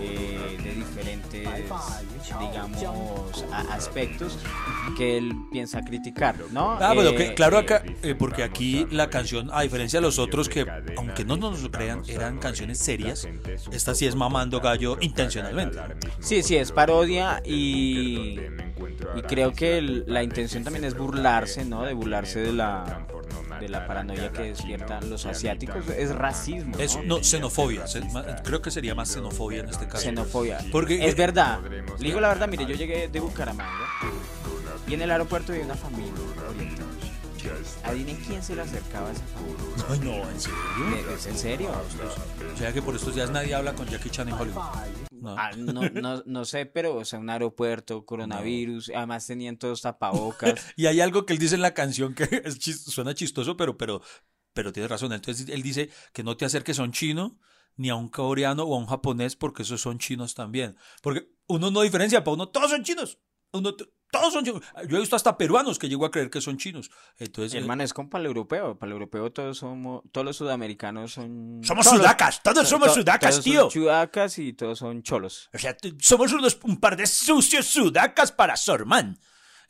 eh, 0.00 0.58
de 0.62 0.74
diferentes, 0.74 1.48
digamos, 2.40 3.44
aspectos 3.70 4.38
que 4.96 5.18
él 5.18 5.32
piensa 5.50 5.82
criticar, 5.82 6.36
¿no? 6.52 6.72
Ah, 6.80 6.92
bueno, 6.94 7.10
Eh, 7.10 7.16
que, 7.16 7.34
claro 7.34 7.58
acá, 7.58 7.82
eh, 8.02 8.14
porque 8.14 8.42
aquí 8.42 8.86
la 8.90 9.10
canción, 9.10 9.50
a 9.52 9.62
diferencia 9.62 9.98
de 10.00 10.06
los 10.06 10.18
otros 10.18 10.48
que, 10.48 10.66
aunque 10.96 11.24
no 11.24 11.36
nos 11.36 11.62
lo 11.62 11.70
crean, 11.70 12.02
eran 12.08 12.38
canciones 12.38 12.78
serias, 12.78 13.28
esta 13.72 13.94
sí 13.94 14.06
es 14.06 14.14
mamando 14.14 14.60
gallo 14.60 14.96
intencionalmente. 15.00 15.78
Sí, 16.20 16.42
sí, 16.42 16.56
es 16.56 16.72
parodia 16.72 17.42
y, 17.44 18.38
y 19.16 19.22
creo 19.26 19.52
que 19.52 19.78
el- 19.78 20.04
la 20.06 20.22
intención 20.22 20.64
también 20.64 20.84
es 20.84 20.96
burlarse, 20.96 21.64
¿no? 21.64 21.82
De 21.84 21.92
burlarse 21.94 22.40
de 22.40 22.52
la, 22.52 23.06
de 23.60 23.68
la 23.68 23.86
paranoia 23.86 24.30
que 24.32 24.42
despiertan 24.42 25.08
los 25.10 25.26
asiáticos. 25.26 25.86
Es 25.88 26.14
racismo. 26.14 26.76
¿no? 26.76 26.82
Es 26.82 26.98
no, 27.04 27.22
xenofobia, 27.22 27.86
se- 27.86 28.00
ma- 28.06 28.24
creo 28.42 28.60
que 28.62 28.70
sería 28.70 28.94
más 28.94 29.08
xenofobia 29.10 29.60
en 29.60 29.68
este 29.68 29.86
caso. 29.86 30.04
Xenofobia. 30.04 30.58
Porque- 30.72 31.06
es 31.06 31.16
verdad. 31.16 31.60
Le 31.98 32.04
digo 32.04 32.20
la 32.20 32.28
verdad, 32.28 32.48
mire, 32.48 32.66
yo 32.66 32.74
llegué 32.74 33.08
de 33.08 33.20
Bucaramanga 33.20 33.86
y 34.86 34.94
en 34.94 35.02
el 35.02 35.10
aeropuerto 35.10 35.52
vi 35.52 35.60
una 35.60 35.74
familia 35.74 36.12
oriental. 36.48 36.86
Adivinen 37.84 38.16
quién 38.26 38.42
se 38.42 38.54
le 38.54 38.62
acercaba 38.62 39.08
a 39.08 39.12
esa 39.12 39.22
familia. 39.34 39.84
Ay, 39.88 39.98
no, 40.00 40.30
en 40.30 40.40
serio. 40.40 40.58
¿Es- 41.14 41.20
¿Es 41.20 41.26
en 41.26 41.38
serio? 41.38 41.70
O 42.54 42.58
sea 42.58 42.72
que 42.72 42.82
por 42.82 42.94
estos 42.94 43.14
días 43.14 43.30
nadie 43.30 43.54
habla 43.54 43.72
con 43.74 43.86
Jackie 43.88 44.10
Chan 44.10 44.28
en 44.28 44.34
Hollywood. 44.34 44.62
No. 45.20 45.34
Ah, 45.38 45.50
no, 45.56 45.88
no, 45.90 46.22
no 46.24 46.44
sé, 46.44 46.66
pero, 46.66 46.96
o 46.96 47.04
sea, 47.04 47.18
un 47.18 47.30
aeropuerto, 47.30 48.04
coronavirus, 48.06 48.90
además 48.94 49.26
tenían 49.26 49.56
todos 49.58 49.82
tapabocas. 49.82 50.54
Y 50.76 50.86
hay 50.86 51.00
algo 51.00 51.26
que 51.26 51.32
él 51.32 51.38
dice 51.38 51.54
en 51.56 51.62
la 51.62 51.74
canción 51.74 52.14
que 52.14 52.24
es 52.44 52.58
chis- 52.58 52.78
suena 52.90 53.14
chistoso, 53.14 53.56
pero, 53.56 53.76
pero, 53.76 54.00
pero 54.52 54.72
tiene 54.72 54.88
razón. 54.88 55.12
Entonces 55.12 55.48
él 55.48 55.62
dice 55.62 55.90
que 56.12 56.22
no 56.22 56.36
te 56.36 56.44
acerques 56.44 56.78
a 56.78 56.82
un 56.84 56.92
chino, 56.92 57.38
ni 57.76 57.90
a 57.90 57.94
un 57.94 58.08
coreano 58.08 58.64
o 58.64 58.74
a 58.74 58.78
un 58.78 58.86
japonés, 58.86 59.36
porque 59.36 59.62
esos 59.62 59.80
son 59.80 59.98
chinos 59.98 60.34
también. 60.34 60.76
Porque 61.02 61.28
uno 61.46 61.70
no 61.70 61.82
diferencia, 61.82 62.24
para 62.24 62.34
uno 62.34 62.48
todos 62.48 62.70
son 62.70 62.82
chinos. 62.82 63.18
Uno, 63.52 63.74
todos 64.10 64.32
son 64.32 64.44
chinos. 64.44 64.62
Yo 64.88 64.96
he 64.96 65.00
visto 65.00 65.16
hasta 65.16 65.36
peruanos 65.36 65.78
que 65.78 65.88
llego 65.88 66.04
a 66.06 66.10
creer 66.10 66.30
que 66.30 66.40
son 66.40 66.56
chinos. 66.56 66.90
Entonces, 67.18 67.54
eh, 67.54 67.58
Hermano, 67.58 67.82
es 67.82 67.92
como 67.92 68.08
para 68.08 68.20
el 68.22 68.26
europeo. 68.26 68.78
Para 68.78 68.88
el 68.90 68.92
europeo 68.94 69.30
todos 69.32 69.58
somos, 69.58 70.02
todos 70.12 70.24
los 70.24 70.36
sudamericanos 70.36 71.12
son... 71.12 71.60
somos 71.62 71.86
sudacas, 71.86 72.42
todos 72.42 72.68
somos 72.68 72.88
to- 72.88 72.94
sudacas, 72.94 73.30
todos 73.32 73.44
tío. 73.44 73.60
Son 73.62 73.70
sudacas 73.70 74.38
y 74.38 74.52
todos 74.52 74.78
son 74.78 75.02
cholos. 75.02 75.50
O 75.54 75.58
sea, 75.58 75.76
somos 75.98 76.32
unos, 76.32 76.58
un 76.64 76.78
par 76.78 76.96
de 76.96 77.06
sucios 77.06 77.66
sudacas 77.66 78.32
para 78.32 78.56
Sorman. 78.56 79.18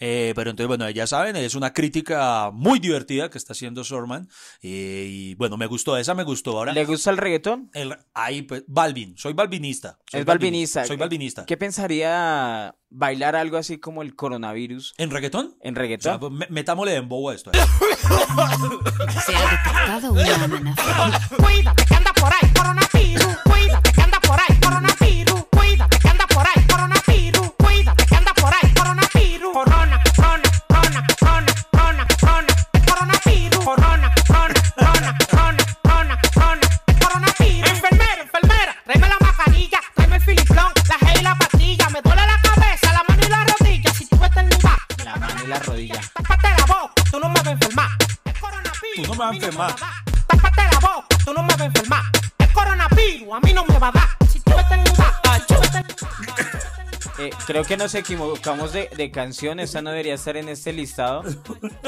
Eh, 0.00 0.32
pero 0.36 0.50
entonces, 0.50 0.68
bueno, 0.68 0.88
ya 0.90 1.06
saben, 1.06 1.34
es 1.36 1.54
una 1.54 1.72
crítica 1.72 2.50
muy 2.52 2.78
divertida 2.78 3.30
que 3.30 3.38
está 3.38 3.52
haciendo 3.52 3.82
Sorman. 3.84 4.28
Eh, 4.62 5.06
y 5.10 5.34
bueno, 5.34 5.56
me 5.56 5.66
gustó, 5.66 5.96
esa 5.96 6.14
me 6.14 6.22
gustó. 6.24 6.56
Ahora, 6.58 6.72
¿Le 6.72 6.84
gusta 6.84 7.10
el 7.10 7.16
reggaetón? 7.16 7.70
el, 7.74 7.96
ahí, 8.14 8.42
pues, 8.42 8.62
Balvin, 8.68 9.16
soy 9.18 9.32
balvinista. 9.32 9.98
soy 10.10 10.20
es 10.20 10.26
balvinista. 10.26 10.84
Soy 10.84 10.96
balvinista. 10.96 11.46
¿Qué 11.46 11.56
pensaría 11.56 12.74
bailar 12.90 13.36
algo 13.36 13.56
así 13.58 13.78
como 13.78 14.02
el 14.02 14.14
coronavirus 14.16 14.94
¿En 14.98 15.10
reggaetón? 15.10 15.56
en 15.60 15.74
O 15.74 15.76
sea, 15.76 15.82
reggaetón? 15.82 16.20
pues, 16.20 16.32
me- 16.32 16.46
metámosle 16.48 16.94
en 16.94 17.08
bobo 17.08 17.30
a 17.30 17.34
esto. 17.34 17.50
Se 19.26 19.34
ha 19.36 19.40
detectado 19.42 20.12
una 20.12 20.44
amenaza. 20.44 21.28
tú 47.18 47.22
no 47.22 47.28
me 47.30 47.34
vas 47.34 47.46
a 47.46 47.50
enfermar. 47.50 47.90
El 48.24 48.40
coronavirus. 48.40 48.94
Tú 48.94 49.02
no 49.02 49.12
me 49.12 49.18
vas 49.18 49.32
a 49.32 49.34
enfermar. 49.34 49.74
Tápate 50.26 50.62
la 50.72 50.78
boca, 50.78 51.06
tú 51.24 51.32
no 51.32 51.42
me 51.42 51.48
vas 51.48 51.60
a 51.60 51.64
enfermar. 51.64 52.04
El 52.38 52.52
coronavirus 52.52 53.32
a 53.32 53.40
mí 53.40 53.52
no 53.52 53.64
me 53.64 53.78
va 53.78 53.88
a 53.88 53.92
dar. 53.92 54.08
Si 54.30 54.40
tú 54.40 54.52
vete 54.56 54.74
en 54.74 54.88
eh, 57.20 57.30
creo 57.46 57.64
que 57.64 57.76
nos 57.76 57.96
equivocamos 57.96 58.72
de, 58.72 58.88
de, 58.96 59.10
canción, 59.10 59.58
esta 59.58 59.82
no 59.82 59.90
debería 59.90 60.14
estar 60.14 60.36
en 60.36 60.48
este 60.48 60.72
listado, 60.72 61.24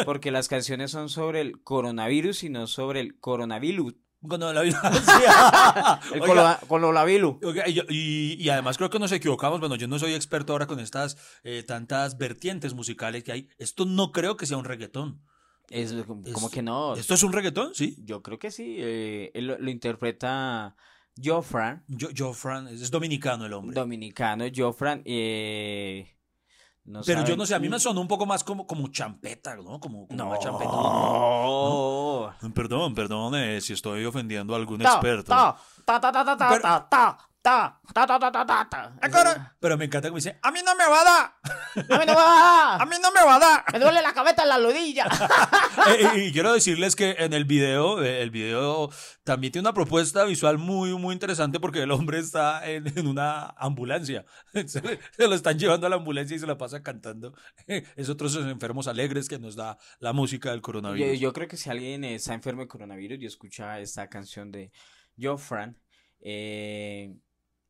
porque 0.04 0.32
las 0.32 0.48
canciones 0.48 0.90
son 0.90 1.08
sobre 1.08 1.40
el 1.40 1.62
coronavirus 1.62 2.42
y 2.42 2.48
no 2.48 2.66
sobre 2.66 2.98
el 2.98 3.20
coronavirus. 3.20 3.94
El 6.14 6.20
Oiga, 6.20 6.58
colo- 6.60 6.66
coronavirus. 6.68 7.36
Oiga, 7.42 7.68
y, 7.68 7.74
yo- 7.74 7.84
y- 7.88 8.48
además 8.50 8.76
creo 8.76 8.90
que 8.90 8.98
nos 8.98 9.12
equivocamos. 9.12 9.60
Bueno, 9.60 9.76
yo 9.76 9.88
no 9.88 9.98
soy 9.98 10.14
experto 10.14 10.52
ahora 10.52 10.66
con 10.66 10.78
estas 10.80 11.16
eh, 11.44 11.62
tantas 11.66 12.18
vertientes 12.18 12.74
musicales 12.74 13.24
que 13.24 13.32
hay. 13.32 13.48
Esto 13.58 13.86
no 13.86 14.12
creo 14.12 14.36
que 14.36 14.46
sea 14.46 14.56
un 14.56 14.64
reggaetón. 14.64 15.22
Es, 15.70 15.92
como 16.04 16.22
Es- 16.48 16.52
que 16.52 16.62
no. 16.62 16.94
¿Esto 16.94 17.14
es 17.14 17.22
un 17.22 17.32
reggaetón? 17.32 17.74
Sí. 17.74 17.96
Yo 18.04 18.22
creo 18.22 18.38
que 18.38 18.50
sí. 18.50 18.76
eh, 18.78 19.30
él 19.34 19.46
lo, 19.46 19.58
lo 19.58 19.70
interpreta 19.70 20.74
Jofran, 21.22 21.84
Yo, 21.88 22.10
yo 22.10 22.32
Fran, 22.32 22.68
es 22.68 22.90
dominicano 22.90 23.46
el 23.46 23.52
hombre. 23.52 23.74
dominicano. 23.74 24.44
Jofran. 24.54 25.02
Eh, 25.04 26.08
no 26.90 27.00
Pero 27.06 27.24
yo 27.24 27.36
no 27.36 27.46
sé, 27.46 27.54
a 27.54 27.58
mí 27.58 27.68
me 27.68 27.78
sonó 27.78 28.00
un 28.00 28.08
poco 28.08 28.26
más 28.26 28.42
como, 28.44 28.66
como 28.66 28.88
champeta, 28.88 29.56
¿no? 29.56 29.78
Como, 29.80 30.06
como 30.06 30.16
No. 30.16 30.28
una 30.28 30.38
champeta. 30.38 30.70
No. 30.70 32.32
Perdón, 32.54 32.94
perdón 32.94 33.34
eh, 33.36 33.60
si 33.60 33.72
estoy 33.72 34.04
ofendiendo 34.04 34.54
a 34.54 34.56
algún 34.56 34.78
Ta, 34.80 34.92
experto. 34.94 35.28
ta, 35.30 35.56
ta, 35.84 36.00
ta, 36.00 36.12
ta, 36.12 36.24
ta, 36.24 36.36
ta, 36.36 36.60
ta, 36.60 36.88
ta, 36.88 37.18
ta, 37.42 37.80
ta, 37.94 38.06
ta, 38.06 38.18
ta, 38.18 38.30
ta, 38.30 38.44
ta, 38.46 38.68
ta. 38.68 39.56
Pero 39.58 39.78
me 39.78 39.86
encanta 39.86 40.08
que 40.08 40.12
me 40.12 40.18
dice, 40.18 40.38
a 40.42 40.50
mí 40.50 40.60
no 40.64 40.74
me 40.74 40.84
va 40.86 41.00
a 41.00 41.04
dar, 41.04 41.34
A 41.90 41.98
mí 41.98 42.04
no 42.06 42.14
me 42.14 42.14
va 42.14 42.24
a 42.24 42.74
a 42.74 42.78
dar. 42.78 42.88
mí 42.88 42.96
no 43.02 43.10
me 43.12 43.24
va 43.24 43.36
a 43.36 43.38
dar. 43.38 43.64
Me 43.72 43.78
duele 43.78 44.02
la 44.02 44.12
cabeza 44.12 44.42
en 44.42 44.48
la 44.50 44.58
rodilla. 44.58 45.06
Eh, 45.88 46.08
eh, 46.14 46.24
y 46.26 46.32
quiero 46.32 46.52
decirles 46.52 46.94
que 46.94 47.16
en 47.18 47.32
el 47.32 47.44
video, 47.46 48.02
eh, 48.02 48.20
el 48.22 48.30
video 48.30 48.90
también 49.24 49.52
tiene 49.52 49.66
una 49.66 49.72
propuesta 49.74 50.24
visual 50.24 50.58
muy, 50.58 50.92
muy 50.98 51.14
interesante 51.14 51.58
porque 51.58 51.82
el 51.82 51.90
hombre 51.90 52.18
está 52.18 52.68
en, 52.68 52.86
en 52.98 53.06
una 53.06 53.46
ambulancia. 53.56 54.24
Se, 54.66 54.82
le- 54.82 54.98
se 55.16 55.26
lo 55.28 55.34
están 55.34 55.58
llevando 55.58 55.86
a 55.86 55.90
la 55.90 55.96
ambulancia 55.96 56.36
y 56.36 56.38
se 56.38 56.46
la 56.46 56.58
pasa 56.58 56.82
cantando. 56.82 57.32
Es 57.66 58.08
otros 58.10 58.32
esos 58.34 58.46
enfermos 58.50 58.88
alegres 58.88 59.28
que 59.28 59.38
nos 59.38 59.56
da 59.56 59.78
la 60.00 60.12
música 60.12 60.50
del 60.50 60.58
Yo, 60.58 60.62
coronavirus. 60.62 61.18
yo 61.20 61.32
creo 61.32 61.48
que 61.48 61.56
si 61.56 61.70
alguien 61.70 62.04
está 62.04 62.34
enfermo 62.34 62.62
de 62.62 62.68
coronavirus 62.68 63.18
y 63.22 63.26
escucha 63.26 63.78
esta 63.80 64.08
canción 64.08 64.50
de 64.50 64.70
Jofran, 65.18 65.78
eh, 66.20 67.14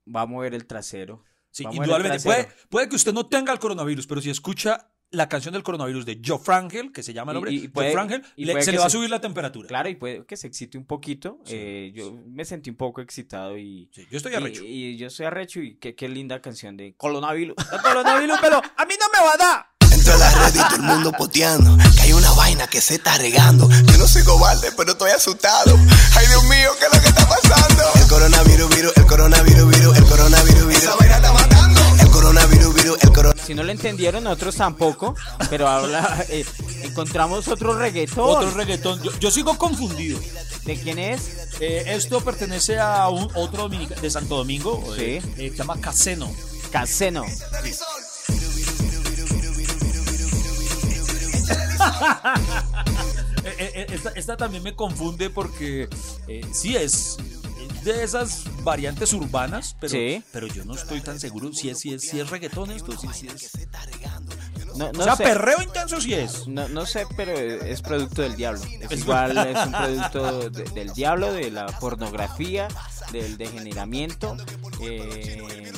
va 0.06 0.22
a 0.22 0.26
mover 0.26 0.54
el 0.54 0.66
trasero. 0.66 1.24
Sí, 1.50 1.64
indudablemente. 1.64 2.24
Puede, 2.68 2.88
que 2.88 2.96
usted 2.96 3.12
no 3.12 3.26
tenga 3.26 3.52
el 3.52 3.58
coronavirus, 3.58 4.06
pero 4.06 4.20
si 4.20 4.30
escucha 4.30 4.92
la 5.12 5.28
canción 5.28 5.52
del 5.52 5.64
coronavirus 5.64 6.06
de 6.06 6.20
Joe 6.24 6.38
Frangel, 6.38 6.92
que 6.92 7.02
se 7.02 7.12
llama 7.12 7.32
el 7.32 7.38
hombre, 7.38 7.52
y 7.52 7.60
Joe 7.62 7.68
puede- 7.70 7.92
Frangel, 7.92 8.22
y 8.36 8.44
le- 8.44 8.62
se 8.62 8.70
le 8.70 8.78
va 8.78 8.86
a 8.86 8.90
subir 8.90 9.10
la 9.10 9.20
temperatura. 9.20 9.66
Claro, 9.66 9.88
y 9.88 9.96
puede 9.96 10.24
que 10.24 10.36
se 10.36 10.46
excite 10.46 10.78
un 10.78 10.84
poquito. 10.84 11.40
Sí, 11.44 11.54
eh, 11.56 11.92
yo 11.92 12.10
sí. 12.10 12.18
me 12.28 12.44
sentí 12.44 12.70
un 12.70 12.76
poco 12.76 13.00
excitado 13.00 13.58
y... 13.58 13.90
Sí, 13.92 14.06
yo 14.08 14.16
estoy 14.18 14.34
arrecho. 14.34 14.62
Y, 14.64 14.96
yo 14.96 15.10
soy 15.10 15.26
arrecho 15.26 15.60
y 15.60 15.74
qué, 15.78 15.96
qué 15.96 16.08
linda 16.08 16.40
canción 16.40 16.76
de 16.76 16.94
coronavirus. 16.96 17.56
coronavirus, 17.82 18.38
pero 18.40 18.58
a 18.58 18.86
mí 18.86 18.94
no 19.00 19.06
me 19.12 19.26
va 19.26 19.34
a 19.34 19.36
dar. 19.36 19.79
Entro 20.00 20.14
a 20.14 20.16
la 20.16 20.30
red 20.30 20.54
y 20.54 20.58
todo 20.58 20.76
el 20.76 20.82
mundo 20.82 21.12
poteando 21.12 21.76
Que 21.94 22.00
hay 22.02 22.12
una 22.14 22.30
vaina 22.32 22.66
que 22.66 22.80
se 22.80 22.94
está 22.94 23.18
regando 23.18 23.68
Yo 23.70 23.98
no 23.98 24.08
soy 24.08 24.24
cobarde, 24.24 24.72
pero 24.76 24.92
estoy 24.92 25.10
asustado 25.10 25.78
Ay, 26.16 26.26
Dios 26.26 26.42
mío, 26.44 26.70
¿qué 26.78 26.86
es 26.86 26.94
lo 26.96 27.02
que 27.02 27.08
está 27.08 27.28
pasando? 27.28 27.84
El 27.96 28.06
coronavirus, 28.08 28.74
virus, 28.76 28.92
el 28.96 29.06
coronavirus, 29.06 29.68
virus, 29.78 29.96
el 29.98 30.04
coronavirus, 30.04 30.66
virus 30.68 30.82
Esa 30.82 30.96
vaina 30.96 31.16
está 31.16 31.32
matando 31.32 31.80
El 32.00 32.10
coronavirus, 32.10 32.74
virus, 32.74 32.96
el 33.02 33.08
coronavirus 33.12 33.46
Si 33.46 33.54
no 33.54 33.62
lo 33.62 33.70
entendieron, 33.72 34.24
nosotros 34.24 34.56
tampoco, 34.56 35.14
pero 35.50 35.68
habla, 35.68 36.24
eh, 36.30 36.46
encontramos 36.82 37.46
otro 37.48 37.76
reggaetón. 37.78 38.24
Otro 38.36 38.50
reggaetón. 38.52 39.02
Yo, 39.02 39.10
yo 39.18 39.30
sigo 39.30 39.58
confundido. 39.58 40.18
¿De 40.64 40.78
quién 40.80 40.98
es? 40.98 41.20
Eh, 41.60 41.84
esto 41.88 42.20
pertenece 42.22 42.78
a 42.78 43.08
un 43.08 43.28
otro 43.34 43.64
dominica- 43.64 43.96
de 44.00 44.10
Santo 44.10 44.36
Domingo. 44.36 44.82
eh, 44.96 45.20
Sí. 45.22 45.42
eh, 45.42 45.50
se 45.50 45.56
llama 45.56 45.78
Caseno. 45.80 46.30
Caseno. 46.70 47.24
Eh, 47.24 47.38
esta, 53.88 54.10
esta 54.10 54.36
también 54.36 54.62
me 54.62 54.74
confunde 54.74 55.30
porque 55.30 55.88
eh, 56.28 56.42
sí 56.52 56.76
es 56.76 57.16
de 57.84 58.02
esas 58.04 58.44
variantes 58.62 59.12
urbanas, 59.14 59.74
pero, 59.80 59.90
Sí. 59.92 60.22
pero 60.32 60.46
yo 60.46 60.64
no 60.64 60.74
estoy 60.74 61.00
tan 61.00 61.18
seguro 61.18 61.52
si 61.52 61.70
es, 61.70 61.78
si 61.78 61.94
es, 61.94 62.02
si 62.02 62.20
es 62.20 62.28
reggaetón 62.28 62.70
esto, 62.70 62.92
si, 62.98 63.08
si 63.08 63.26
es. 63.28 63.52
No, 64.76 64.92
no 64.92 65.00
o 65.00 65.04
sea, 65.04 65.16
sé. 65.16 65.24
perreo 65.24 65.60
intenso 65.62 66.00
sí 66.00 66.14
es. 66.14 66.46
No, 66.46 66.68
no 66.68 66.86
sé, 66.86 67.06
pero 67.16 67.32
es 67.32 67.82
producto 67.82 68.22
del 68.22 68.36
diablo. 68.36 68.60
Es 68.88 69.00
igual, 69.00 69.36
es 69.38 69.66
un 69.66 69.72
producto 70.12 70.50
de- 70.50 70.64
del 70.70 70.92
diablo, 70.92 71.32
de 71.32 71.50
la 71.50 71.66
pornografía, 71.66 72.68
del 73.12 73.36
degeneramiento. 73.36 74.36
Eh, 74.80 75.72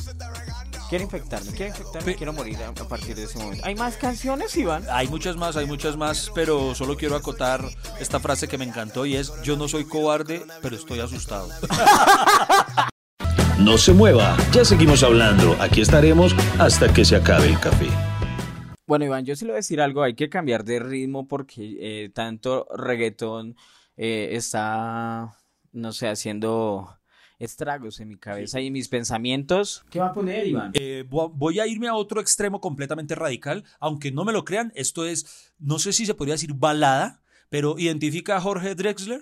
quiero 0.92 1.04
infectarme, 1.04 1.52
quiero 1.52 1.68
infectarme, 1.68 2.04
Pe- 2.04 2.16
quiero 2.16 2.32
morir 2.34 2.58
a, 2.58 2.68
a 2.68 2.86
partir 2.86 3.16
de 3.16 3.22
ese 3.24 3.38
momento. 3.38 3.64
¿Hay 3.64 3.74
más 3.74 3.96
canciones, 3.96 4.54
Iván? 4.58 4.84
Hay 4.90 5.08
muchas 5.08 5.36
más, 5.36 5.56
hay 5.56 5.64
muchas 5.64 5.96
más, 5.96 6.30
pero 6.34 6.74
solo 6.74 6.98
quiero 6.98 7.16
acotar 7.16 7.64
esta 7.98 8.20
frase 8.20 8.46
que 8.46 8.58
me 8.58 8.66
encantó 8.66 9.06
y 9.06 9.16
es, 9.16 9.32
yo 9.42 9.56
no 9.56 9.68
soy 9.68 9.86
cobarde, 9.86 10.42
pero 10.60 10.76
estoy 10.76 11.00
asustado. 11.00 11.48
No 13.58 13.78
se 13.78 13.92
mueva, 13.92 14.36
ya 14.52 14.64
seguimos 14.64 15.02
hablando. 15.04 15.56
Aquí 15.60 15.82
estaremos 15.82 16.34
hasta 16.58 16.92
que 16.92 17.04
se 17.04 17.14
acabe 17.16 17.46
el 17.46 17.60
café. 17.60 17.86
Bueno, 18.86 19.04
Iván, 19.04 19.24
yo 19.24 19.36
sí 19.36 19.44
le 19.44 19.52
voy 19.52 19.56
a 19.56 19.60
decir 19.60 19.80
algo, 19.80 20.02
hay 20.02 20.14
que 20.14 20.28
cambiar 20.28 20.64
de 20.64 20.80
ritmo 20.80 21.28
porque 21.28 21.76
eh, 21.78 22.08
tanto 22.12 22.66
reggaetón 22.76 23.54
eh, 23.96 24.30
está, 24.32 25.36
no 25.70 25.92
sé, 25.92 26.08
haciendo 26.08 26.98
estragos 27.44 28.00
en 28.00 28.08
mi 28.08 28.16
cabeza 28.16 28.60
y 28.60 28.68
en 28.68 28.72
mis 28.72 28.88
pensamientos. 28.88 29.84
¿Qué 29.90 29.98
va 29.98 30.06
a 30.08 30.12
poner, 30.12 30.46
Iván? 30.46 30.70
Eh, 30.74 31.04
vo- 31.08 31.30
voy 31.34 31.60
a 31.60 31.66
irme 31.66 31.88
a 31.88 31.94
otro 31.94 32.20
extremo 32.20 32.60
completamente 32.60 33.14
radical, 33.14 33.64
aunque 33.80 34.12
no 34.12 34.24
me 34.24 34.32
lo 34.32 34.44
crean, 34.44 34.72
esto 34.74 35.04
es, 35.06 35.52
no 35.58 35.78
sé 35.78 35.92
si 35.92 36.06
se 36.06 36.14
podría 36.14 36.34
decir 36.34 36.54
balada, 36.54 37.20
pero 37.48 37.78
identifica 37.78 38.36
a 38.36 38.40
Jorge 38.40 38.74
Drexler, 38.74 39.20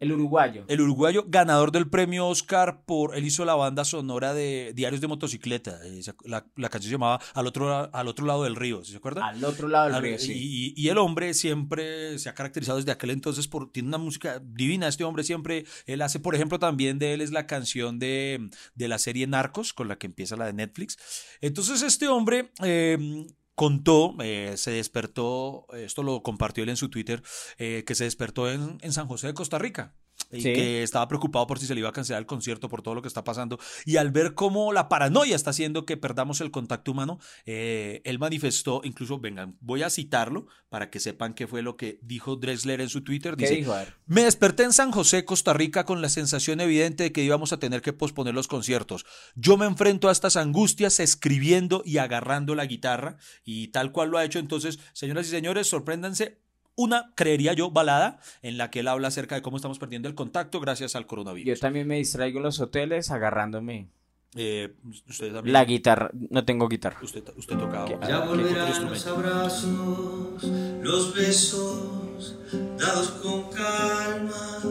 El 0.00 0.12
uruguayo. 0.12 0.64
el 0.68 0.80
uruguayo 0.80 1.24
ganador 1.26 1.72
del 1.72 1.88
premio 1.90 2.28
Oscar 2.28 2.84
por, 2.84 3.16
él 3.16 3.24
hizo 3.24 3.44
la 3.44 3.56
banda 3.56 3.84
sonora 3.84 4.32
de 4.32 4.72
Diarios 4.74 5.00
de 5.00 5.08
Motocicleta, 5.08 5.80
eh, 5.84 6.00
la, 6.24 6.46
la 6.56 6.68
canción 6.68 6.88
se 6.90 6.94
llamaba 6.94 7.18
Al 7.34 7.46
otro, 7.48 7.92
al 7.92 8.06
otro 8.08 8.24
lado 8.24 8.44
del 8.44 8.54
río, 8.54 8.84
¿sí 8.84 8.92
¿se 8.92 8.98
acuerdan? 8.98 9.24
Al 9.24 9.44
otro 9.44 9.66
lado 9.66 9.86
del 9.86 9.94
Al- 9.96 10.02
río, 10.02 10.18
sí. 10.18 10.32
y, 10.76 10.80
y 10.80 10.88
el 10.88 10.98
hombre 10.98 11.34
siempre 11.34 12.18
se 12.18 12.28
ha 12.28 12.34
caracterizado 12.34 12.78
desde 12.78 12.92
aquel 12.92 13.10
entonces 13.10 13.48
por, 13.48 13.72
tiene 13.72 13.88
una 13.88 13.98
música 13.98 14.40
divina, 14.44 14.86
este 14.86 15.02
hombre 15.04 15.24
siempre, 15.24 15.64
él 15.86 16.00
hace, 16.02 16.20
por 16.20 16.34
ejemplo, 16.34 16.58
también 16.58 16.98
de 16.98 17.14
él 17.14 17.20
es 17.20 17.32
la 17.32 17.46
canción 17.46 17.98
de, 17.98 18.50
de 18.76 18.88
la 18.88 18.98
serie 18.98 19.26
Narcos, 19.26 19.72
con 19.72 19.88
la 19.88 19.96
que 19.98 20.06
empieza 20.06 20.36
la 20.36 20.46
de 20.46 20.52
Netflix. 20.52 20.96
Entonces 21.40 21.82
este 21.82 22.06
hombre... 22.08 22.52
eh, 22.62 23.26
contó, 23.58 24.14
eh, 24.20 24.54
se 24.56 24.70
despertó, 24.70 25.66
esto 25.74 26.04
lo 26.04 26.22
compartió 26.22 26.62
él 26.62 26.70
en 26.70 26.76
su 26.76 26.90
Twitter, 26.90 27.24
eh, 27.58 27.82
que 27.84 27.96
se 27.96 28.04
despertó 28.04 28.48
en, 28.48 28.78
en 28.82 28.92
San 28.92 29.08
José 29.08 29.26
de 29.26 29.34
Costa 29.34 29.58
Rica. 29.58 29.96
Y 30.30 30.42
Sí. 30.42 30.52
que 30.52 30.82
estaba 30.82 31.08
preocupado 31.08 31.46
por 31.46 31.58
si 31.58 31.66
se 31.66 31.74
le 31.74 31.80
iba 31.80 31.88
a 31.88 31.92
cancelar 31.92 32.20
el 32.20 32.26
concierto, 32.26 32.68
por 32.68 32.82
todo 32.82 32.94
lo 32.94 33.02
que 33.02 33.08
está 33.08 33.24
pasando. 33.24 33.58
Y 33.86 33.96
al 33.96 34.10
ver 34.10 34.34
cómo 34.34 34.72
la 34.72 34.88
paranoia 34.88 35.34
está 35.34 35.50
haciendo 35.50 35.86
que 35.86 35.96
perdamos 35.96 36.40
el 36.40 36.50
contacto 36.50 36.92
humano, 36.92 37.18
eh, 37.46 38.02
él 38.04 38.18
manifestó, 38.18 38.82
incluso, 38.84 39.18
vengan, 39.18 39.56
voy 39.60 39.82
a 39.82 39.90
citarlo 39.90 40.46
para 40.68 40.90
que 40.90 41.00
sepan 41.00 41.32
qué 41.32 41.46
fue 41.46 41.62
lo 41.62 41.76
que 41.76 41.98
dijo 42.02 42.36
Drexler 42.36 42.80
en 42.82 42.90
su 42.90 43.02
Twitter. 43.02 43.36
¿Qué 43.36 43.44
Dice, 43.44 43.56
dijo? 43.56 43.74
Me 44.06 44.24
desperté 44.24 44.64
en 44.64 44.72
San 44.72 44.90
José, 44.90 45.24
Costa 45.24 45.54
Rica, 45.54 45.84
con 45.84 46.02
la 46.02 46.08
sensación 46.10 46.60
evidente 46.60 47.04
de 47.04 47.12
que 47.12 47.24
íbamos 47.24 47.52
a 47.52 47.58
tener 47.58 47.80
que 47.80 47.94
posponer 47.94 48.34
los 48.34 48.48
conciertos. 48.48 49.06
Yo 49.34 49.56
me 49.56 49.64
enfrento 49.66 50.08
a 50.08 50.12
estas 50.12 50.36
angustias 50.36 51.00
escribiendo 51.00 51.82
y 51.84 51.98
agarrando 51.98 52.54
la 52.54 52.66
guitarra, 52.66 53.16
y 53.44 53.68
tal 53.68 53.92
cual 53.92 54.10
lo 54.10 54.18
ha 54.18 54.24
hecho. 54.24 54.38
Entonces, 54.38 54.78
señoras 54.92 55.26
y 55.26 55.30
señores, 55.30 55.68
sorpréndanse. 55.68 56.38
Una, 56.80 57.10
creería 57.16 57.54
yo, 57.54 57.72
balada 57.72 58.20
en 58.40 58.56
la 58.56 58.70
que 58.70 58.80
él 58.80 58.88
habla 58.88 59.08
acerca 59.08 59.34
de 59.34 59.42
cómo 59.42 59.56
estamos 59.56 59.80
perdiendo 59.80 60.08
el 60.08 60.14
contacto 60.14 60.60
gracias 60.60 60.94
al 60.94 61.02
Yo 61.02 61.08
coronavirus. 61.08 61.58
también 61.58 61.88
me 61.88 61.96
distraigo 61.96 62.38
en 62.38 62.44
los 62.44 62.60
hoteles 62.60 63.10
agarrándome 63.10 63.88
Eh, 64.36 64.74
usted 65.08 65.32
también. 65.32 65.52
la 65.54 65.64
guitarra. 65.64 66.10
No 66.30 66.44
tengo 66.44 66.68
guitarra. 66.68 66.98
Usted, 67.02 67.24
usted 67.36 67.56
tocaba. 67.58 67.86
¿Qué? 67.86 67.98
¿qué 67.98 68.06
Ya 68.08 68.18
otro 68.20 68.30
volverán 68.36 68.84
los 68.86 69.06
abrazos, 69.08 70.44
los 70.82 71.14
besos 71.14 72.36
dados 72.78 73.08
con 73.22 73.50
calma. 73.50 74.62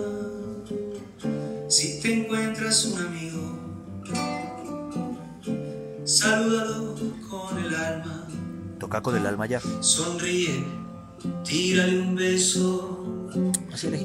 Si 1.67 1.99
te 2.01 2.13
encuentras 2.21 2.85
un 2.85 2.99
amigo, 3.05 3.43
salúdalo 6.05 6.95
con 7.29 7.57
el 7.65 7.75
alma. 7.75 8.27
Toca 8.79 9.01
con 9.01 9.17
el 9.17 9.25
alma 9.25 9.45
ya. 9.47 9.59
Sonríe, 9.81 10.63
tírale 11.43 11.99
un 11.99 12.15
beso. 12.15 12.93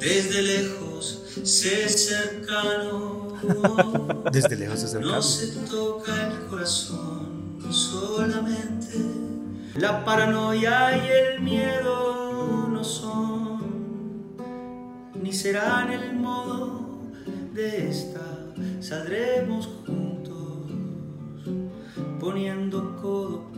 Desde 0.00 0.42
lejos, 0.42 1.22
sé 1.44 1.88
cercano. 1.88 3.34
Desde 4.30 4.56
lejos 4.56 4.80
se 4.80 5.00
No 5.00 5.22
se 5.22 5.46
toca 5.68 6.28
el 6.28 6.46
corazón 6.48 7.58
solamente. 7.70 8.98
La 9.76 10.04
paranoia 10.04 10.96
y 10.96 11.08
el 11.08 11.42
miedo 11.42 12.68
no 12.68 12.84
son 12.84 13.52
ni 15.22 15.32
serán 15.32 15.92
el 15.92 16.14
modo 16.14 17.00
de 17.54 17.88
esta. 17.88 18.20
Saldremos 18.80 19.68
juntos, 19.86 20.72
poniendo 22.18 22.96
codo. 23.00 23.51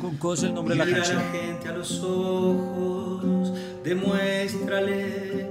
Codo 0.00 0.18
con 0.18 0.34
es 0.34 0.42
el 0.42 0.54
nombre 0.54 0.74
de 0.74 0.78
la 0.78 0.84
Mira 0.84 0.98
a 0.98 1.00
canción. 1.00 1.22
la 1.22 1.30
gente 1.30 1.68
a 1.68 1.72
los 1.72 2.02
ojos, 2.02 3.52
demuéstrale 3.82 5.48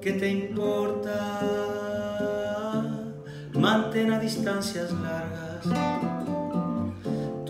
que 0.00 0.12
te 0.12 0.30
importa. 0.30 1.38
Mantén 3.54 4.12
a 4.12 4.18
distancias 4.18 4.90
largas 4.92 5.66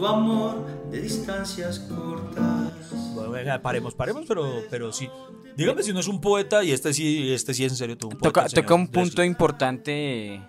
tu 0.03 0.09
amor 0.09 0.67
de 0.91 1.01
distancias 1.01 1.79
cortas. 1.79 2.73
Bueno, 3.15 3.31
venga, 3.31 3.63
paremos, 3.63 3.95
paremos, 3.95 4.25
pero, 4.27 4.65
pero 4.69 4.93
sí. 4.93 5.09
Dígame 5.57 5.85
si 5.85 5.93
no 5.93 6.01
es 6.01 6.09
un 6.09 6.21
poeta 6.21 6.65
y 6.65 6.73
este 6.73 6.93
sí, 6.93 7.33
este 7.33 7.55
sí 7.55 7.65
es 7.65 7.71
en 7.71 7.77
serio 7.77 7.97
todo 7.97 8.11
un 8.11 8.17
poeta. 8.19 8.41
Toca, 8.41 8.49
señor 8.49 8.65
toca 8.65 8.75
un 8.75 8.89
punto 8.89 9.23
importante 9.23 10.43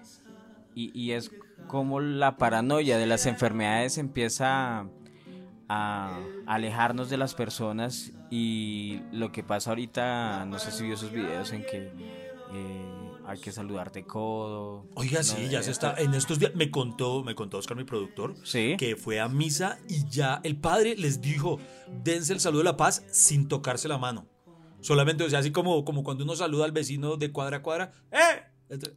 y, 0.74 1.00
y 1.00 1.12
es 1.12 1.30
como 1.68 2.00
la 2.00 2.38
paranoia 2.38 2.98
de 2.98 3.06
las 3.06 3.28
enfermedades 3.28 4.00
empieza 4.00 4.88
a 5.70 6.20
alejarnos 6.46 7.10
de 7.10 7.18
las 7.18 7.34
personas 7.36 8.12
y 8.30 9.00
lo 9.12 9.32
que 9.32 9.44
pasa 9.44 9.72
ahorita, 9.72 10.46
no 10.46 10.60
sé 10.60 10.72
si 10.72 10.84
vio 10.84 10.94
esos 10.96 11.12
videos 11.12 11.52
en 11.54 11.66
que 11.66 11.92
eh, 12.54 13.12
hay 13.26 13.40
que 13.40 13.52
saludar 13.52 13.92
de 13.92 14.04
codo. 14.04 14.86
Oiga, 14.96 15.20
no, 15.20 15.24
sí, 15.24 15.48
ya 15.50 15.64
se 15.64 15.72
está. 15.72 15.96
En 15.98 16.14
estos 16.14 16.40
días 16.40 16.54
me 16.56 16.70
contó, 16.70 17.24
me 17.24 17.36
contó 17.36 17.58
Oscar, 17.58 17.78
mi 17.78 17.84
productor, 17.86 18.36
Sí. 18.44 18.76
que 18.78 18.96
fue 18.96 19.20
a 19.20 19.28
misa 19.28 19.80
y 19.88 20.08
ya 20.10 20.42
el 20.44 20.58
padre 20.58 20.96
les 20.98 21.22
dijo, 21.22 21.60
dense 22.04 22.34
el 22.34 22.40
saludo 22.40 22.60
de 22.60 22.66
la 22.66 22.78
paz 22.78 23.04
sin 23.12 23.48
tocarse 23.48 23.88
la 23.88 23.98
mano. 23.98 24.28
Solamente, 24.82 25.24
o 25.24 25.30
sea, 25.30 25.40
así 25.40 25.52
como, 25.52 25.86
como 25.86 26.04
cuando 26.04 26.26
uno 26.26 26.36
saluda 26.36 26.66
al 26.66 26.74
vecino 26.74 27.16
de 27.16 27.32
cuadra 27.32 27.58
a 27.58 27.62
cuadra, 27.62 27.92
¡eh! 28.12 28.43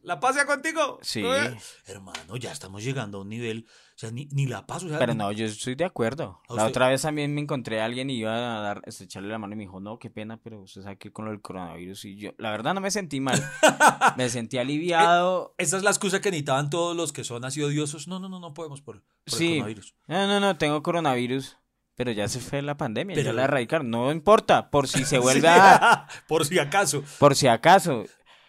La 0.03 0.19
paz 0.19 0.35
sea 0.35 0.45
contigo. 0.45 0.99
Sí. 1.01 1.21
¿Eh? 1.25 1.57
Hermano, 1.85 2.35
ya 2.37 2.51
estamos 2.51 2.83
llegando 2.83 3.17
a 3.17 3.21
un 3.21 3.29
nivel, 3.29 3.65
o 3.69 3.97
sea, 3.99 4.11
ni, 4.11 4.25
ni 4.31 4.45
la 4.45 4.65
paz, 4.65 4.83
o 4.83 4.89
sea, 4.89 4.99
Pero 4.99 5.13
no, 5.13 5.31
yo 5.31 5.45
estoy 5.45 5.75
de 5.75 5.85
acuerdo. 5.85 6.41
¿A 6.49 6.53
La 6.53 6.61
usted? 6.63 6.69
otra 6.69 6.87
vez 6.89 7.01
también 7.01 7.33
me 7.33 7.41
encontré 7.41 7.81
a 7.81 7.85
alguien 7.85 8.09
y 8.09 8.17
iba 8.17 8.33
a 8.57 8.61
dar, 8.61 8.81
este, 8.85 9.03
echarle 9.05 9.29
la 9.29 9.37
mano 9.37 9.53
y 9.53 9.57
me 9.57 9.63
dijo, 9.63 9.79
no, 9.79 9.99
qué 9.99 10.09
pena, 10.09 10.37
pero 10.41 10.61
usted 10.61 10.81
sabe 10.83 10.97
que 10.97 11.11
con 11.11 11.25
lo 11.25 11.31
del 11.31 11.41
coronavirus 11.41 12.05
y 12.05 12.17
yo, 12.17 12.31
la 12.37 12.51
verdad 12.51 12.73
no 12.73 12.81
me 12.81 12.91
sentí 12.91 13.19
mal. 13.19 13.41
me 14.17 14.29
sentí 14.29 14.57
aliviado. 14.57 15.53
Esa 15.57 15.77
es 15.77 15.83
la 15.83 15.89
excusa 15.91 16.21
que 16.21 16.31
necesitaban 16.31 16.69
todos 16.69 16.95
los 16.95 17.13
que 17.13 17.23
son 17.23 17.45
así 17.45 17.61
odiosos. 17.61 18.07
No, 18.07 18.19
no, 18.19 18.29
no, 18.29 18.39
no 18.39 18.53
podemos 18.53 18.81
por, 18.81 19.01
por 19.01 19.05
el 19.25 19.33
Sí. 19.33 19.47
coronavirus. 19.55 19.95
No, 20.07 20.27
no, 20.27 20.39
no, 20.39 20.57
tengo 20.57 20.81
coronavirus. 20.83 21.57
Pero 21.95 22.11
ya 22.11 22.27
se 22.27 22.39
fue 22.39 22.61
la 22.61 22.77
pandemia, 22.77 23.15
Pero- 23.15 23.25
ya 23.31 23.33
la 23.33 23.45
erradicaron. 23.45 23.89
No 23.89 24.11
importa, 24.11 24.69
por 24.69 24.87
si 24.87 25.03
se 25.03 25.17
vuelve 25.19 25.47
a... 25.49 26.07
por 26.27 26.45
si 26.45 26.59
acaso. 26.59 27.03
Por 27.17 27.35
si 27.35 27.47
acaso. 27.47 28.05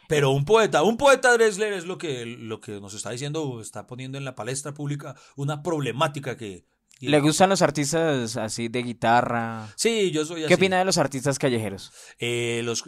Pero 0.09 0.31
un 0.31 0.47
poeta, 0.47 0.83
un 0.83 0.97
poeta 0.97 1.35
Dressler 1.35 1.75
es 1.75 1.85
lo 1.85 1.99
que, 1.99 2.25
lo 2.25 2.61
que 2.61 2.81
nos 2.81 2.95
está 2.95 3.11
diciendo, 3.11 3.61
está 3.61 3.87
poniendo 3.87 4.17
en 4.17 4.25
la 4.25 4.35
palestra 4.35 4.73
pública 4.73 5.15
una 5.37 5.62
problemática 5.62 6.37
que... 6.37 6.65
¿Le 7.00 7.21
gustan 7.21 7.50
los 7.50 7.63
artistas 7.63 8.37
así 8.37 8.69
de 8.69 8.82
guitarra? 8.82 9.69
Sí, 9.76 10.11
yo 10.11 10.25
soy 10.25 10.41
así. 10.41 10.49
¿Qué 10.49 10.54
opina 10.54 10.78
de 10.78 10.87
los 10.87 10.97
artistas 10.99 11.39
callejeros? 11.39 11.93
Eh, 12.19 12.63
los... 12.65 12.82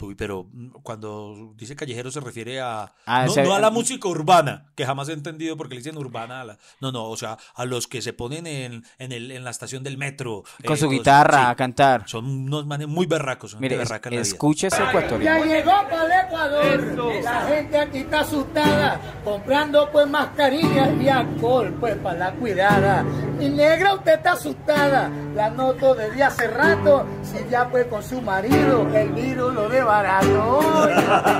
Uy, 0.00 0.14
pero 0.14 0.46
cuando 0.84 1.52
dice 1.56 1.74
callejero 1.74 2.10
se 2.10 2.20
refiere 2.20 2.60
a... 2.60 2.92
Ah, 3.04 3.24
no, 3.26 3.32
ese- 3.32 3.42
no 3.42 3.54
a 3.54 3.58
la 3.58 3.70
música 3.70 4.06
urbana, 4.08 4.66
que 4.76 4.86
jamás 4.86 5.08
he 5.08 5.12
entendido 5.12 5.56
porque 5.56 5.74
le 5.74 5.80
dicen 5.80 5.98
urbana 5.98 6.40
a 6.42 6.44
la... 6.44 6.58
No, 6.80 6.92
no, 6.92 7.06
o 7.06 7.16
sea, 7.16 7.36
a 7.54 7.64
los 7.64 7.88
que 7.88 8.00
se 8.00 8.12
ponen 8.12 8.46
en, 8.46 8.84
en, 8.98 9.12
el, 9.12 9.32
en 9.32 9.42
la 9.42 9.50
estación 9.50 9.82
del 9.82 9.98
metro. 9.98 10.44
Con 10.64 10.74
eh, 10.74 10.78
su 10.78 10.88
guitarra 10.88 11.38
sí. 11.46 11.50
a 11.50 11.54
cantar. 11.56 12.04
Son 12.08 12.24
unos 12.24 12.64
manes 12.66 12.86
muy 12.86 13.06
berracos, 13.06 13.50
son 13.52 13.60
Mire, 13.60 13.74
es- 13.74 13.80
berraca 13.88 14.08
en 14.08 14.14
la 14.16 14.22
vida. 14.22 14.28
escuche 14.28 14.66
ese 14.68 14.78
Ya 14.78 14.88
ecuatoriano. 14.88 15.44
llegó 15.44 15.72
para 15.90 16.04
el 16.04 16.26
Ecuador, 16.26 17.22
la 17.24 17.40
gente 17.48 17.78
aquí 17.78 17.98
está 17.98 18.20
asustada, 18.20 19.00
comprando 19.24 19.88
pues 19.90 20.08
mascarillas 20.08 20.90
y 21.02 21.08
alcohol 21.08 21.74
pues 21.80 21.96
para 21.96 22.18
la 22.18 22.32
cuidada. 22.34 23.02
Mi 23.02 23.48
negra 23.48 23.94
usted 23.94 24.14
está 24.14 24.32
asustada, 24.32 25.10
la 25.34 25.50
noto 25.50 25.94
desde 25.94 26.22
hace 26.22 26.46
rato, 26.48 27.06
si 27.22 27.38
ya 27.50 27.68
pues 27.68 27.86
con 27.86 28.02
su 28.02 28.20
marido 28.22 28.88
el 28.94 29.08
virus 29.12 29.54
lo 29.54 29.68
de 29.68 29.82
barato. 29.88 30.60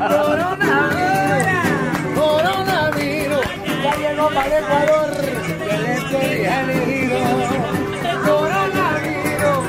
Coronavirus, 0.09 1.45
coronavirus, 2.17 3.47
ya 3.83 3.93
llegó 3.97 4.29
para 4.31 4.47
el 4.47 4.65
Ecuador, 4.65 5.11
que 5.65 5.71
el 5.75 5.87
este 5.87 6.37
día 6.37 6.61
elegido. 6.63 7.19
Coronavirus, 8.25 9.65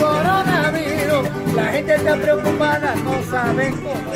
coronavirus, 0.00 1.54
la 1.54 1.64
gente 1.66 1.94
está 1.94 2.16
preocupada, 2.16 2.94
no 2.96 3.22
saben 3.30 3.72
cómo. 3.76 4.12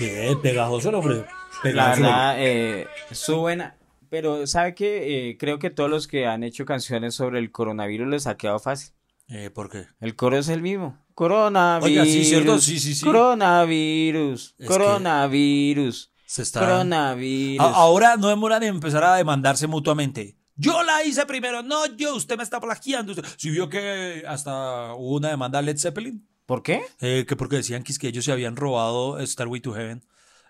Bien, 0.00 0.40
pegajoso 0.42 0.88
el 0.88 0.94
hombre. 0.96 1.14
La 1.16 1.62
Pegajoso. 1.62 2.02
verdad, 2.02 2.34
eh, 2.38 2.88
suben. 3.12 3.72
Pero, 4.10 4.46
¿sabe 4.48 4.74
qué? 4.74 5.36
creo 5.38 5.60
que 5.60 5.70
todos 5.70 5.88
los 5.88 6.08
que 6.08 6.26
han 6.26 6.42
hecho 6.42 6.64
canciones 6.64 7.14
sobre 7.14 7.38
el 7.38 7.52
coronavirus 7.52 8.08
les 8.08 8.26
ha 8.26 8.36
quedado 8.36 8.58
fácil. 8.58 8.92
Eh, 9.34 9.50
¿Por 9.50 9.70
qué? 9.70 9.86
El 10.00 10.14
coro 10.14 10.36
es 10.36 10.48
el 10.48 10.60
mismo. 10.60 10.98
Coronavirus. 11.14 11.90
Oiga, 11.90 12.04
sí, 12.04 12.24
cierto, 12.24 12.58
sí, 12.58 12.78
sí, 12.78 12.94
sí. 12.94 13.04
Coronavirus. 13.04 14.54
Es 14.58 14.66
coronavirus. 14.66 16.12
Se 16.26 16.42
está... 16.42 16.60
Coronavirus. 16.60 17.60
A- 17.66 17.70
ahora 17.74 18.16
no 18.16 18.28
demoran 18.28 18.62
en 18.62 18.70
empezar 18.74 19.02
a 19.04 19.16
demandarse 19.16 19.66
mutuamente. 19.66 20.36
Yo 20.56 20.82
la 20.82 21.02
hice 21.04 21.24
primero, 21.26 21.62
no 21.62 21.86
yo, 21.96 22.14
usted 22.14 22.36
me 22.36 22.42
está 22.42 22.60
plagiando. 22.60 23.14
Si 23.36 23.48
vio 23.50 23.68
que 23.70 24.22
hasta 24.28 24.94
hubo 24.94 25.16
una 25.16 25.30
demanda 25.30 25.58
a 25.58 25.62
Led 25.62 25.78
Zeppelin, 25.78 26.26
¿Por 26.44 26.62
qué? 26.62 26.82
eh, 27.00 27.24
que 27.26 27.36
porque 27.36 27.56
decían 27.56 27.82
que, 27.82 27.92
es 27.92 27.98
que 27.98 28.08
ellos 28.08 28.24
se 28.26 28.32
habían 28.32 28.56
robado 28.56 29.24
Starway 29.26 29.60
to 29.62 29.72
Heaven. 29.72 30.04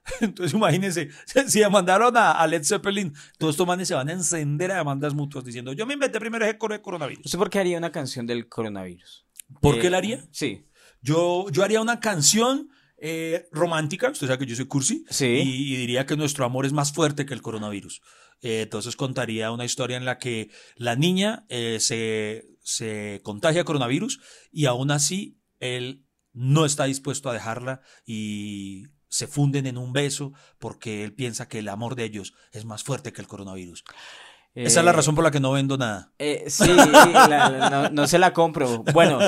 Entonces 0.20 0.54
imagínense, 0.54 1.10
si 1.46 1.60
demandaron 1.60 2.16
a, 2.16 2.32
a 2.32 2.46
Led 2.46 2.64
Zeppelin, 2.64 3.12
todos 3.38 3.54
estos 3.54 3.66
manes 3.66 3.88
se 3.88 3.94
van 3.94 4.08
a 4.08 4.12
encender 4.12 4.70
a 4.72 4.76
demandas 4.78 5.14
mutuas 5.14 5.44
diciendo, 5.44 5.72
yo 5.72 5.86
me 5.86 5.94
inventé 5.94 6.18
primero 6.20 6.44
ese 6.44 6.58
coro 6.58 6.74
de 6.74 6.82
coronavirus. 6.82 7.24
¿Usted 7.24 7.38
por 7.38 7.50
qué 7.50 7.58
haría 7.60 7.78
una 7.78 7.92
canción 7.92 8.26
del 8.26 8.48
coronavirus? 8.48 9.26
¿Por 9.60 9.76
Eh, 9.76 9.78
qué 9.80 9.90
la 9.90 9.98
haría? 9.98 10.24
Sí. 10.32 10.66
Yo, 11.00 11.46
yo 11.50 11.62
haría 11.64 11.80
una 11.80 12.00
canción 12.00 12.68
eh, 13.04 13.46
romántica, 13.52 14.10
usted 14.10 14.26
sabe 14.28 14.38
que 14.38 14.46
yo 14.46 14.54
soy 14.56 14.66
cursi, 14.66 15.04
Sí. 15.10 15.26
y, 15.26 15.74
y 15.74 15.76
diría 15.76 16.06
que 16.06 16.16
nuestro 16.16 16.44
amor 16.44 16.66
es 16.66 16.72
más 16.72 16.92
fuerte 16.92 17.26
que 17.26 17.34
el 17.34 17.42
coronavirus. 17.42 18.00
Eh, 18.42 18.62
entonces 18.62 18.96
contaría 18.96 19.50
una 19.52 19.64
historia 19.64 19.96
en 19.96 20.04
la 20.04 20.18
que 20.18 20.50
la 20.76 20.94
niña 20.96 21.44
eh, 21.48 21.78
se, 21.80 22.46
se 22.60 23.20
contagia 23.22 23.64
coronavirus 23.64 24.20
y 24.52 24.66
aún 24.66 24.90
así 24.90 25.38
él 25.60 26.04
no 26.32 26.64
está 26.64 26.84
dispuesto 26.84 27.28
a 27.30 27.34
dejarla 27.34 27.82
y 28.06 28.86
se 29.12 29.26
funden 29.26 29.66
en 29.66 29.76
un 29.78 29.92
beso 29.92 30.32
porque 30.58 31.04
él 31.04 31.12
piensa 31.14 31.46
que 31.46 31.58
el 31.60 31.68
amor 31.68 31.94
de 31.94 32.04
ellos 32.04 32.32
es 32.50 32.64
más 32.64 32.82
fuerte 32.82 33.12
que 33.12 33.20
el 33.20 33.28
coronavirus. 33.28 33.84
Esa 34.54 34.80
es 34.80 34.84
la 34.84 34.90
Eh, 34.90 34.94
razón 34.94 35.14
por 35.14 35.22
la 35.22 35.30
que 35.30 35.38
no 35.40 35.52
vendo 35.52 35.76
nada. 35.78 36.12
Eh, 36.18 36.44
sí, 36.48 36.66
la- 36.66 37.28
la- 37.50 37.70
no, 37.70 37.90
no 37.90 38.06
se 38.06 38.18
la 38.18 38.32
compro. 38.32 38.82
Bueno, 38.92 39.18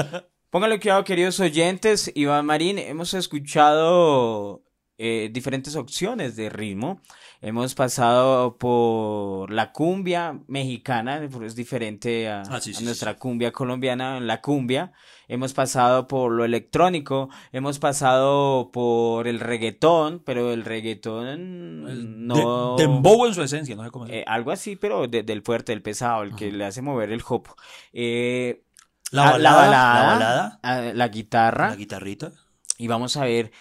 pónganle 0.51 0.81
cuidado, 0.81 1.05
queridos 1.05 1.39
oyentes. 1.41 2.11
Iván 2.15 2.47
Marín, 2.47 2.79
hemos 2.79 3.13
escuchado 3.15 4.64
eh, 4.99 5.29
diferentes 5.33 5.75
opciones 5.77 6.37
de 6.37 6.49
ritmo. 6.51 7.01
Hemos 7.41 7.75
pasado 7.75 8.57
por 8.57 9.51
la 9.51 9.73
cumbia 9.73 10.39
mexicana, 10.47 11.23
es 11.45 11.55
diferente 11.55 12.29
a, 12.29 12.43
Ah, 12.43 12.61
sí, 12.61 12.71
a 12.71 12.75
sí, 12.75 12.85
nuestra 12.85 13.19
cumbia 13.19 13.53
colombiana, 13.53 14.19
la 14.21 14.41
cumbia. 14.41 14.93
Hemos 15.29 15.53
pasado 15.53 16.07
por 16.07 16.33
lo 16.33 16.45
electrónico, 16.45 17.29
hemos 17.53 17.79
pasado 17.79 18.71
por 18.73 19.27
el 19.27 19.41
reggaetón, 19.41 20.23
pero 20.25 20.53
el 20.53 20.65
reggaetón 20.65 22.27
no... 22.27 22.77
De, 22.77 22.83
dembow 22.85 23.27
en 23.27 23.35
su 23.35 23.43
esencia, 23.43 23.75
no 23.77 23.85
sé 23.85 23.91
cómo 23.91 24.07
Eh, 24.07 24.25
algo 24.27 24.51
así, 24.51 24.77
pero 24.77 25.07
de- 25.09 25.23
del 25.23 25.43
fuerte, 25.43 25.73
del 25.73 25.83
pesado, 25.83 26.23
el 26.23 26.35
que 26.35 26.51
le 26.53 26.65
hace 26.65 26.83
mover 26.83 27.11
el 27.11 27.23
jopo. 27.23 27.57
Eh, 27.93 28.63
La 29.11 29.29
a- 29.29 29.33
balada, 29.33 29.63
la 29.63 29.69
balada, 29.71 30.13
balada. 30.15 30.61
a- 30.63 30.93
la 30.95 31.09
guitarra. 31.09 31.71
La 31.71 31.77
guitarrita. 31.77 32.33
Y 32.79 32.87
vamos 32.89 33.17
a 33.17 33.25
ver, 33.25 33.53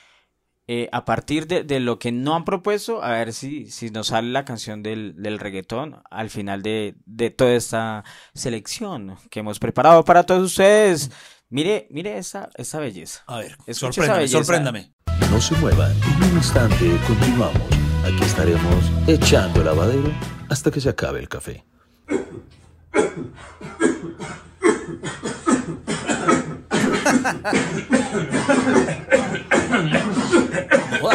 eh, 0.67 0.87
a 0.91 1.03
partir 1.03 1.47
de, 1.47 1.63
de 1.63 1.79
lo 1.79 1.99
que 1.99 2.11
no 2.11 2.35
han 2.35 2.45
propuesto, 2.45 3.03
a 3.03 3.11
ver 3.11 3.33
si, 3.33 3.69
si 3.69 3.89
nos 3.89 4.07
sale 4.07 4.31
la 4.31 4.45
canción 4.45 4.81
del, 4.81 5.13
del 5.17 5.39
reggaetón 5.39 6.01
al 6.09 6.29
final 6.29 6.61
de, 6.61 6.95
de 7.05 7.29
toda 7.31 7.53
esta 7.53 8.03
selección 8.33 9.17
que 9.29 9.41
hemos 9.41 9.59
preparado 9.59 10.05
para 10.05 10.23
todos 10.23 10.43
ustedes. 10.43 11.11
Mire, 11.49 11.87
mire 11.91 12.17
esa, 12.17 12.49
esa 12.55 12.79
belleza. 12.79 13.23
A 13.27 13.39
ver, 13.39 13.57
esa 13.67 13.79
sorpréndame, 13.81 14.19
belleza. 14.19 14.37
sorpréndame. 14.37 14.93
No 15.29 15.41
se 15.41 15.55
muevan, 15.55 15.91
en 15.91 16.23
un 16.31 16.37
instante 16.37 16.97
continuamos. 17.07 17.61
Aquí 18.05 18.23
estaremos 18.23 18.91
echando 19.07 19.59
el 19.59 19.65
lavadero 19.65 20.11
hasta 20.49 20.71
que 20.71 20.81
se 20.81 20.89
acabe 20.89 21.19
el 21.19 21.29
café. 21.29 21.65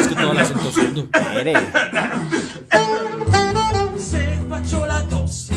que 0.09 0.15
todas 0.15 0.35
las 0.35 0.51
entonces 0.51 0.95
tú. 0.95 1.09
Se 3.99 4.39
faccio 4.49 4.87
la 4.87 5.03
tosse 5.05 5.55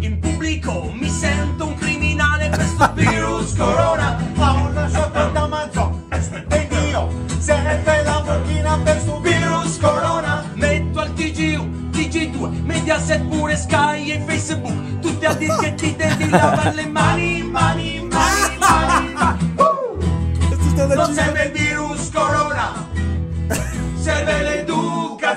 in 0.00 0.20
pubblico 0.20 0.92
mi 0.94 1.08
sento 1.08 1.66
un 1.66 1.74
criminale 1.74 2.50
questo 2.50 2.90
virus 2.94 3.54
corona. 3.54 4.18
Fa 4.34 4.52
una 4.52 4.88
sciocca 4.88 5.26
da 5.26 5.46
mazzo 5.46 6.00
E 6.10 6.68
io 6.90 7.08
se 7.38 7.60
ne 7.60 7.80
fai 7.84 8.04
la 8.04 8.22
macchina 8.26 8.78
per 8.82 9.00
sto 9.00 9.20
virus 9.20 9.78
corona. 9.78 10.44
Metto 10.54 11.00
al 11.00 11.10
TG1 11.10 11.90
TG2 11.92 12.62
Mediaset 12.64 13.22
pure 13.28 13.56
Sky 13.56 14.10
e 14.10 14.22
Facebook. 14.26 15.00
Tutti 15.00 15.24
a 15.24 15.34
dire 15.34 15.56
che 15.60 15.74
ti 15.74 15.96
devi 15.96 16.28
lavare 16.28 16.74
le 16.74 16.86
mani 16.86 17.42
mani 17.42 17.81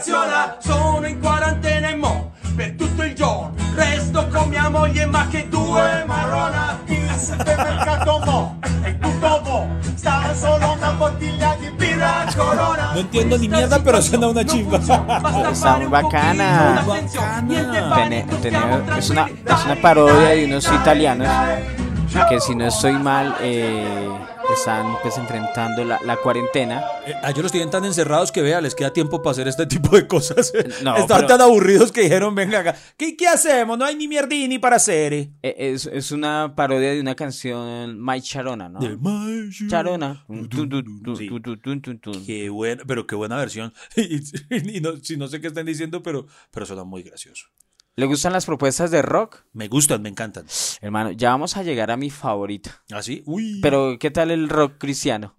l'educazione 0.06 0.56
Sono 0.60 1.08
in 1.08 1.20
quarantena 1.20 1.90
e 1.90 1.96
mo. 1.96 2.32
Per 2.56 2.72
tutto 2.76 3.04
il 3.04 3.14
giorno 3.14 3.54
Resto 3.76 4.28
con 4.28 4.50
mia 4.50 4.70
moglie 4.70 5.06
ma 5.06 5.28
che 5.28 5.48
due 5.50 6.04
marrona. 6.06 6.80
Il 6.86 7.10
supermercato 7.18 8.22
mo 8.26 8.60
tutto 9.02 9.42
mo 9.44 9.68
Stava 9.96 10.34
solo 10.36 10.74
una 10.74 10.92
bottiglia 10.92 11.56
di 11.60 11.70
birra 11.72 12.26
corona. 12.36 12.92
No 12.94 13.00
entiendo 13.00 13.38
ni 13.38 13.48
mierda, 13.48 13.80
pero 13.80 14.00
suena 14.00 14.28
una 14.28 14.44
chimba. 14.44 14.78
Bacana. 15.88 16.84
Tener- 18.42 18.98
es, 18.98 19.10
una, 19.10 19.28
es 19.28 19.66
una 19.66 19.76
parodia 19.82 20.30
de 20.30 20.46
unos 20.46 20.68
italianos 20.68 21.28
que 22.30 22.40
si 22.40 22.56
no 22.56 22.66
estoy 22.66 22.94
mal 22.94 23.36
eh, 23.42 24.10
están 24.56 24.98
pues 25.02 25.18
enfrentando 25.18 25.84
la, 25.84 26.00
la 26.04 26.18
cuarentena. 26.18 26.84
Eh, 27.06 27.14
a 27.22 27.30
ellos 27.32 27.44
los 27.44 27.52
tienen 27.52 27.70
tan 27.70 27.86
encerrados 27.86 28.32
que 28.32 28.42
vea, 28.42 28.62
les 28.62 28.74
queda 28.76 28.92
tiempo 28.92 29.22
para 29.22 29.32
hacer 29.32 29.48
este 29.48 29.66
tipo 29.68 29.96
de 29.96 30.08
cosas. 30.08 30.52
No, 30.84 30.96
Están 30.96 31.18
pero- 31.18 31.28
tan 31.28 31.42
aburridos 31.42 31.92
que 31.92 32.02
dijeron, 32.02 32.34
venga 32.36 32.60
acá. 32.60 32.76
¿Qué, 32.98 33.16
qué 33.16 33.28
hacemos? 33.28 33.78
No 33.78 33.86
hay 33.86 33.96
ni 33.96 34.08
mierdini 34.08 34.58
para 34.60 34.78
hacer. 34.78 35.14
eh". 35.14 35.32
Eh, 35.44 35.56
Es, 35.58 35.86
es 35.86 36.12
una 36.12 36.54
parodia 36.56 36.92
de 36.92 37.00
una 37.02 37.16
canción 37.16 38.04
My 38.04 38.22
Charona, 38.22 38.70
¿no? 38.70 38.80
De 38.80 38.98
My 38.98 39.50
Charona. 39.70 40.26
Qué 42.26 42.50
buena, 42.50 42.84
pero 42.88 43.06
qué 43.06 43.16
buena 43.16 43.38
versión. 43.38 43.74
Y, 43.96 44.78
y 44.78 44.82
no, 44.82 44.96
si 44.98 45.18
no 45.18 45.28
sé 45.28 45.42
qué 45.42 45.48
están 45.48 45.66
diciendo, 45.66 46.02
pero, 46.04 46.28
pero 46.52 46.66
suena 46.66 46.84
muy 46.84 47.04
gracioso. 47.04 47.48
¿Le 47.98 48.06
gustan 48.08 48.34
las 48.34 48.46
propuestas 48.46 48.92
de 48.92 49.02
rock? 49.02 49.44
Me 49.54 49.70
gustan, 49.70 50.02
me 50.02 50.10
encantan. 50.10 50.46
Hermano, 50.82 51.12
ya 51.12 51.30
vamos 51.30 51.56
a 51.56 51.64
llegar 51.64 51.92
a 51.92 51.98
mi 51.98 52.10
favorita. 52.10 52.84
¿Así? 52.92 53.24
Uy. 53.26 53.60
Pero, 53.62 53.98
¿qué 54.00 54.12
tal 54.12 54.32
el 54.32 54.50
rock 54.50 54.74
cristiano? 54.78 55.34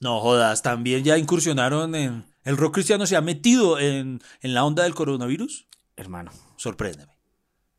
No 0.00 0.18
jodas, 0.20 0.62
también 0.62 1.04
ya 1.04 1.16
incursionaron 1.18 1.94
en. 1.94 2.24
¿El 2.44 2.56
rock 2.56 2.74
cristiano 2.74 3.06
se 3.06 3.14
ha 3.16 3.20
metido 3.20 3.78
en, 3.78 4.20
en 4.40 4.54
la 4.54 4.64
onda 4.64 4.82
del 4.82 4.94
coronavirus? 4.94 5.66
Hermano, 5.96 6.32
Sorpréndeme. 6.56 7.12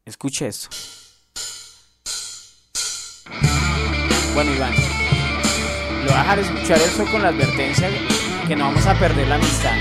escuche 0.06 0.48
esto. 0.48 0.70
Bueno, 4.34 4.54
Iván, 4.54 4.74
le 4.76 6.04
voy 6.06 6.14
a 6.14 6.18
dejar 6.20 6.40
escuchar 6.40 6.78
eso 6.78 7.06
con 7.12 7.22
la 7.22 7.30
advertencia 7.30 7.90
que 8.48 8.56
no 8.56 8.66
vamos 8.66 8.86
a 8.86 8.98
perder 8.98 9.28
la 9.28 9.36
amistad. 9.36 9.76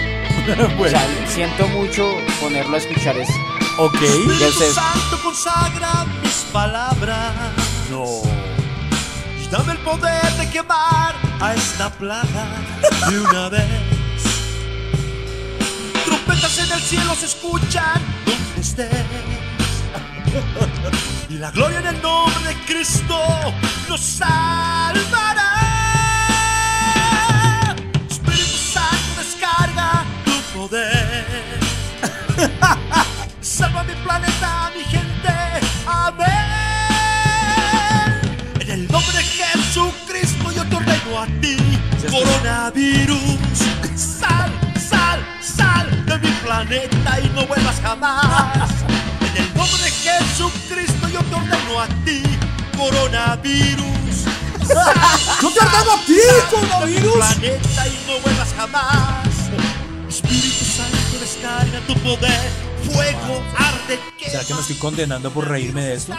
O 0.80 0.88
sea, 0.88 1.26
siento 1.26 1.68
mucho 1.68 2.10
ponerlo 2.40 2.76
a 2.76 2.78
escuchar 2.78 3.18
eso. 3.18 3.32
Ok. 3.78 4.00
Ya 4.40 4.48
ustedes- 4.48 4.74
Santo 4.74 5.18
consagra 5.22 6.04
mis 6.22 6.34
palabras. 6.52 7.32
No. 7.90 8.04
Y 9.42 9.46
dame 9.50 9.72
el 9.72 9.78
poder 9.78 10.32
de 10.36 10.50
quemar 10.50 11.14
a 11.40 11.54
esta 11.54 11.90
plaga 11.90 12.46
de 13.08 13.20
una 13.20 13.48
vez. 13.48 13.64
Trompetas 16.04 16.58
en 16.58 16.72
el 16.72 16.80
cielo 16.80 17.14
se 17.14 17.26
escuchan 17.26 18.02
donde 18.26 18.60
estés. 18.60 19.06
Y 21.30 21.34
la 21.34 21.50
gloria 21.50 21.78
en 21.80 21.86
el 21.86 22.02
nombre 22.02 22.48
de 22.48 22.54
Cristo 22.66 23.16
nos 23.88 24.00
salvará. 24.00 25.27
Coronavirus. 42.18 43.58
Sal, 43.94 44.50
sal, 44.78 45.20
sal 45.40 45.86
de 46.06 46.18
mi 46.18 46.30
planeta 46.42 47.20
y 47.20 47.28
no 47.34 47.46
vuelvas 47.46 47.80
jamás. 47.80 48.70
En 49.20 49.42
el 49.42 49.54
nombre 49.54 49.82
de 49.84 49.90
Jesucristo 49.90 51.08
yo 51.08 51.20
te 51.22 51.34
ordeno 51.34 51.80
a 51.80 51.86
ti, 52.04 52.22
coronavirus. 52.76 54.14
Sal, 54.66 54.94
¡Yo 55.42 55.50
te 55.50 55.60
ordeno 55.60 55.92
a 55.92 56.06
ti, 56.06 56.18
sal 56.26 56.50
coronavirus! 56.50 57.02
De 57.02 57.08
mi 57.08 57.58
planeta 57.58 57.86
y 57.86 58.06
no 58.06 58.20
vuelvas 58.20 58.54
jamás. 58.56 59.28
Espíritu 60.08 60.64
Santo 60.64 61.18
descarga 61.20 61.80
tu 61.86 61.94
poder, 62.00 62.50
fuego 62.92 63.42
arde. 63.56 63.98
¿Será 64.26 64.44
que 64.44 64.54
me 64.54 64.60
estoy 64.60 64.76
condenando 64.76 65.30
por 65.30 65.48
reírme 65.48 65.82
de 65.82 65.94
esto? 65.94 66.14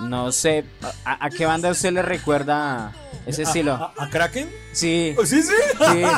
No 0.00 0.32
sé, 0.32 0.64
¿a, 1.04 1.26
a 1.26 1.30
qué 1.30 1.44
banda 1.44 1.70
usted 1.70 1.92
le 1.92 2.02
recuerda 2.02 2.92
ese 3.28 3.42
estilo? 3.42 3.72
¿A, 3.74 3.92
a 3.96 4.10
Kraken? 4.10 4.50
Sí. 4.72 5.14
¿Sí, 5.24 5.42
sí? 5.42 5.52
Sí. 5.92 6.02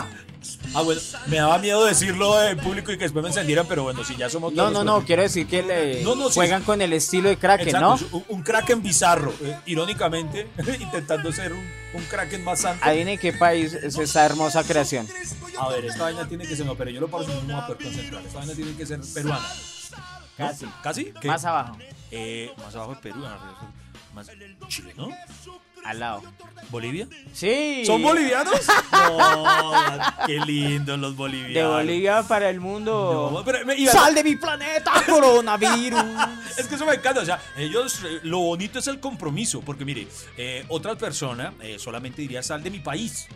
Ah, 0.72 0.80
bueno, 0.82 1.00
me 1.26 1.36
daba 1.36 1.58
miedo 1.58 1.84
decirlo 1.84 2.42
en 2.42 2.56
público 2.58 2.90
y 2.92 2.96
que 2.96 3.02
después 3.04 3.22
me 3.22 3.28
encendieran, 3.28 3.66
pero 3.68 3.82
bueno, 3.82 4.02
si 4.04 4.16
ya 4.16 4.30
somos 4.30 4.54
No, 4.54 4.70
no, 4.70 4.84
no, 4.84 5.04
quiero 5.04 5.20
decir 5.20 5.46
que 5.46 5.62
le 5.62 6.02
No, 6.02 6.14
no, 6.14 6.28
sí. 6.28 6.34
juegan 6.36 6.62
con 6.62 6.80
el 6.80 6.94
estilo 6.94 7.28
de 7.28 7.36
Kraken, 7.36 7.66
Exacto, 7.68 7.88
¿no? 7.88 7.94
es 7.96 8.02
un, 8.12 8.24
un 8.28 8.42
Kraken 8.42 8.80
bizarro, 8.82 9.34
eh, 9.42 9.58
irónicamente, 9.66 10.48
intentando 10.80 11.30
ser 11.32 11.52
un, 11.52 11.58
un 11.92 12.02
Kraken 12.04 12.42
más 12.42 12.60
santo. 12.60 12.82
Adivine 12.86 13.18
qué 13.18 13.34
país 13.34 13.74
es 13.74 13.98
esta 13.98 14.24
hermosa 14.24 14.64
creación. 14.64 15.06
A 15.58 15.68
ver, 15.68 15.84
esta 15.84 16.04
vaina 16.04 16.26
tiene 16.26 16.46
que 16.46 16.56
ser, 16.56 16.64
no, 16.64 16.74
pero 16.74 16.90
yo 16.90 17.00
lo 17.02 17.08
paro 17.08 17.24
si 17.24 17.32
no 17.32 17.42
me 17.42 17.52
voy 17.52 17.62
a 17.62 17.66
poder 17.66 17.82
concentrar. 17.82 18.24
Esta 18.24 18.38
vaina 18.38 18.54
tiene 18.54 18.74
que 18.76 18.86
ser 18.86 19.00
peruana. 19.12 19.46
¿No? 20.38 20.46
Casi. 20.46 20.66
¿Casi? 20.82 21.04
¿Qué? 21.20 21.28
Más 21.28 21.44
abajo, 21.44 21.76
Eh, 22.10 22.50
más 22.64 22.74
abajo 22.74 22.94
de 22.94 23.00
Perú, 23.02 23.20
más 24.14 24.28
Chile, 24.68 24.92
¿no? 24.96 25.08
al 25.84 25.98
lado. 25.98 26.22
¿Bolivia? 26.70 27.08
Sí. 27.32 27.82
¿Son 27.86 28.02
bolivianos? 28.02 28.52
No, 28.92 29.72
qué 30.26 30.38
lindos 30.40 30.98
los 30.98 31.16
bolivianos. 31.16 31.54
De 31.54 31.64
Bolivia 31.64 32.22
para 32.22 32.50
el 32.50 32.60
mundo. 32.60 33.30
No, 33.32 33.44
pero 33.44 33.64
me- 33.64 33.76
iba- 33.76 33.90
¡Sal 33.92 34.14
de 34.14 34.22
mi 34.22 34.36
planeta, 34.36 34.92
coronavirus! 35.06 36.04
Es 36.58 36.66
que 36.66 36.74
eso 36.74 36.84
me 36.84 36.94
encanta, 36.94 37.20
o 37.22 37.24
sea, 37.24 37.40
ellos, 37.56 38.02
eh, 38.04 38.20
lo 38.24 38.40
bonito 38.40 38.78
es 38.78 38.86
el 38.88 39.00
compromiso, 39.00 39.62
porque 39.62 39.84
mire, 39.86 40.06
eh, 40.36 40.64
otra 40.68 40.96
persona 40.96 41.54
eh, 41.60 41.78
solamente 41.78 42.20
diría 42.22 42.42
sal 42.42 42.62
de 42.62 42.70
mi 42.70 42.80
país, 42.80 43.26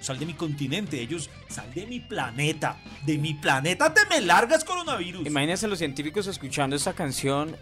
sal 0.00 0.18
de 0.18 0.26
mi 0.26 0.34
continente, 0.34 1.00
ellos 1.00 1.30
sal 1.48 1.72
de 1.72 1.86
mi 1.86 2.00
planeta, 2.00 2.80
de 3.06 3.18
mi 3.18 3.34
planeta 3.34 3.94
te 3.94 4.04
me 4.06 4.20
largas 4.20 4.64
coronavirus. 4.64 5.24
Imagínense 5.26 5.68
los 5.68 5.78
científicos 5.78 6.26
escuchando 6.26 6.74
esta 6.74 6.92
canción, 6.94 7.56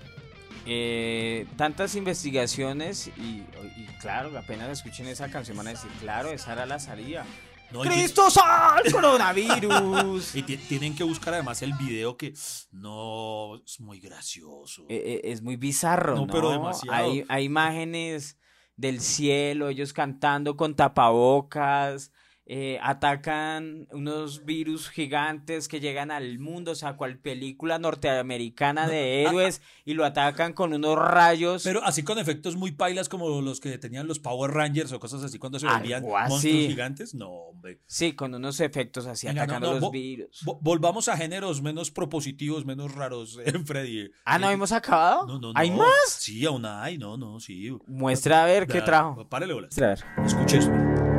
eh, 0.72 1.46
tantas 1.56 1.96
investigaciones 1.96 3.08
y, 3.16 3.42
y 3.76 3.86
claro, 4.00 4.36
apenas 4.38 4.68
escuchen 4.70 5.08
esa 5.08 5.28
canción 5.28 5.56
van 5.56 5.66
a 5.66 5.70
decir, 5.70 5.90
claro, 6.00 6.30
esa 6.30 6.52
era 6.52 6.64
la 6.64 6.78
salida. 6.78 7.26
No, 7.72 7.84
y 7.84 7.88
¡Cristo 7.88 8.30
sal, 8.30 8.82
coronavirus! 8.92 10.34
Y 10.36 10.42
ti- 10.42 10.56
tienen 10.56 10.94
que 10.94 11.02
buscar 11.04 11.34
además 11.34 11.60
el 11.62 11.72
video 11.74 12.16
que 12.16 12.34
no 12.72 13.56
es 13.64 13.80
muy 13.80 13.98
gracioso. 14.00 14.86
Eh, 14.88 15.20
eh, 15.24 15.32
es 15.32 15.42
muy 15.42 15.56
bizarro, 15.56 16.14
¿no? 16.14 16.26
No, 16.26 16.32
pero 16.32 16.50
demasiado. 16.50 16.96
Hay, 17.10 17.24
hay 17.28 17.44
imágenes 17.44 18.38
del 18.76 19.00
cielo, 19.00 19.68
ellos 19.68 19.92
cantando 19.92 20.56
con 20.56 20.74
tapabocas, 20.76 22.12
eh, 22.46 22.78
atacan 22.82 23.86
unos 23.92 24.44
virus 24.44 24.88
gigantes 24.90 25.68
que 25.68 25.78
llegan 25.78 26.10
al 26.10 26.38
mundo, 26.40 26.72
o 26.72 26.74
sea, 26.74 26.94
cual 26.96 27.18
película 27.18 27.78
norteamericana 27.78 28.88
de 28.88 29.22
héroes, 29.22 29.62
y 29.84 29.94
lo 29.94 30.04
atacan 30.04 30.52
con 30.52 30.72
unos 30.72 30.96
rayos. 30.98 31.62
Pero 31.62 31.82
así 31.84 32.02
con 32.02 32.18
efectos 32.18 32.56
muy 32.56 32.72
pailas 32.72 33.08
como 33.08 33.40
los 33.40 33.60
que 33.60 33.78
tenían 33.78 34.08
los 34.08 34.18
Power 34.18 34.50
Rangers 34.50 34.90
o 34.92 34.98
cosas 34.98 35.22
así 35.22 35.38
cuando 35.38 35.58
se 35.60 35.66
volvían 35.66 36.02
monstruos 36.02 36.40
gigantes. 36.66 37.14
No, 37.14 37.28
hombre. 37.30 37.80
Sí, 37.86 38.14
con 38.14 38.34
unos 38.34 38.58
efectos 38.60 39.06
así, 39.06 39.26
Venga, 39.28 39.42
atacando 39.44 39.74
no, 39.74 39.80
los 39.80 39.90
virus. 39.92 40.44
vo- 40.44 40.58
volvamos 40.60 41.08
a 41.08 41.16
géneros 41.16 41.62
menos 41.62 41.90
propositivos, 41.90 42.64
menos 42.64 42.92
raros, 42.94 43.38
eh, 43.44 43.52
Freddy. 43.64 44.10
Ah, 44.24 44.38
¿no 44.38 44.50
Eh, 44.50 44.54
hemos 44.54 44.72
acabado? 44.72 45.26
No, 45.26 45.38
no, 45.38 45.52
¿Hay 45.54 45.70
no. 45.70 45.76
más? 45.78 45.90
Sí, 46.08 46.44
aún 46.44 46.64
hay, 46.66 46.98
no, 46.98 47.16
no, 47.16 47.38
sí. 47.38 47.70
Muestra 47.86 48.42
a 48.42 48.46
ver 48.46 48.66
qué 48.66 48.80
trajo. 48.80 49.24
Párele 49.28 49.54
bolas. 49.54 49.76
Escuche 50.24 50.58
esto. 50.58 51.09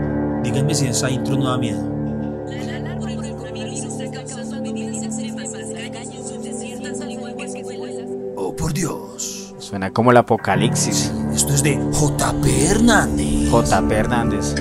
Díganme 0.51 0.75
si 0.75 0.87
esa 0.87 1.09
intro 1.09 1.37
no 1.37 1.49
da 1.49 1.57
miedo. 1.57 1.79
Oh, 8.35 8.53
por 8.53 8.73
Dios. 8.73 9.55
Suena 9.59 9.91
como 9.91 10.11
el 10.11 10.17
apocalipsis. 10.17 11.13
Esto 11.33 11.53
es 11.53 11.63
de 11.63 11.75
JP 11.75 12.45
Hernández. 12.69 13.49
JP 13.49 13.91
Hernández. 13.91 14.55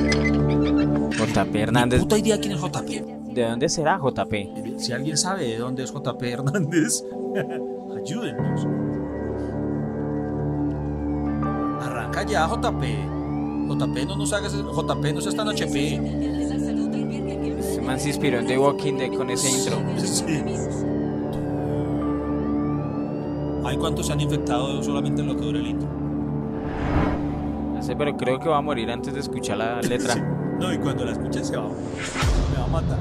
JP 1.18 1.56
Hernández. 1.56 2.00
Puta 2.02 2.18
idea 2.18 2.38
quién 2.38 2.52
es 2.52 2.60
JP. 2.60 3.34
¿De 3.34 3.42
dónde 3.48 3.68
será 3.68 3.98
JP? 3.98 4.78
Si 4.78 4.92
alguien 4.92 5.16
sabe 5.16 5.48
de 5.48 5.58
dónde 5.58 5.82
es 5.82 5.92
JP 5.92 6.22
Hernández, 6.22 7.02
ayúdennos. 7.96 8.66
Arranca 11.82 12.22
ya, 12.22 12.46
JP. 12.46 13.19
JP 13.76 14.06
no 14.06 14.16
nos 14.16 14.32
hagas. 14.32 14.52
JP 14.52 15.14
no 15.14 15.20
seas 15.20 15.36
tan 15.36 15.48
HP. 15.48 15.94
Este 17.58 17.80
man 17.80 18.00
se 18.00 18.08
inspiró 18.08 18.38
en 18.38 18.46
The 18.46 18.58
Walking 18.58 18.94
Dead 18.94 19.12
con 19.12 19.30
ese 19.30 19.50
intro. 19.50 19.78
Sí. 19.98 20.42
¿Hay 23.64 23.76
cuántos 23.76 24.06
se 24.06 24.12
han 24.12 24.20
infectado 24.20 24.82
solamente 24.82 25.20
en 25.20 25.28
lo 25.28 25.36
que 25.36 25.42
dura 25.42 25.58
el 25.58 25.66
intro? 25.68 25.88
No 27.74 27.82
sé, 27.82 27.94
pero 27.94 28.16
creo 28.16 28.40
que 28.40 28.48
va 28.48 28.58
a 28.58 28.62
morir 28.62 28.90
antes 28.90 29.14
de 29.14 29.20
escuchar 29.20 29.58
la 29.58 29.80
letra. 29.80 30.16
No, 30.58 30.72
y 30.72 30.78
cuando 30.78 31.04
la 31.04 31.12
escuchen 31.12 31.44
se 31.44 31.56
va, 31.56 31.68
me 31.68 32.58
va 32.58 32.64
a 32.64 32.68
matar. 32.68 32.98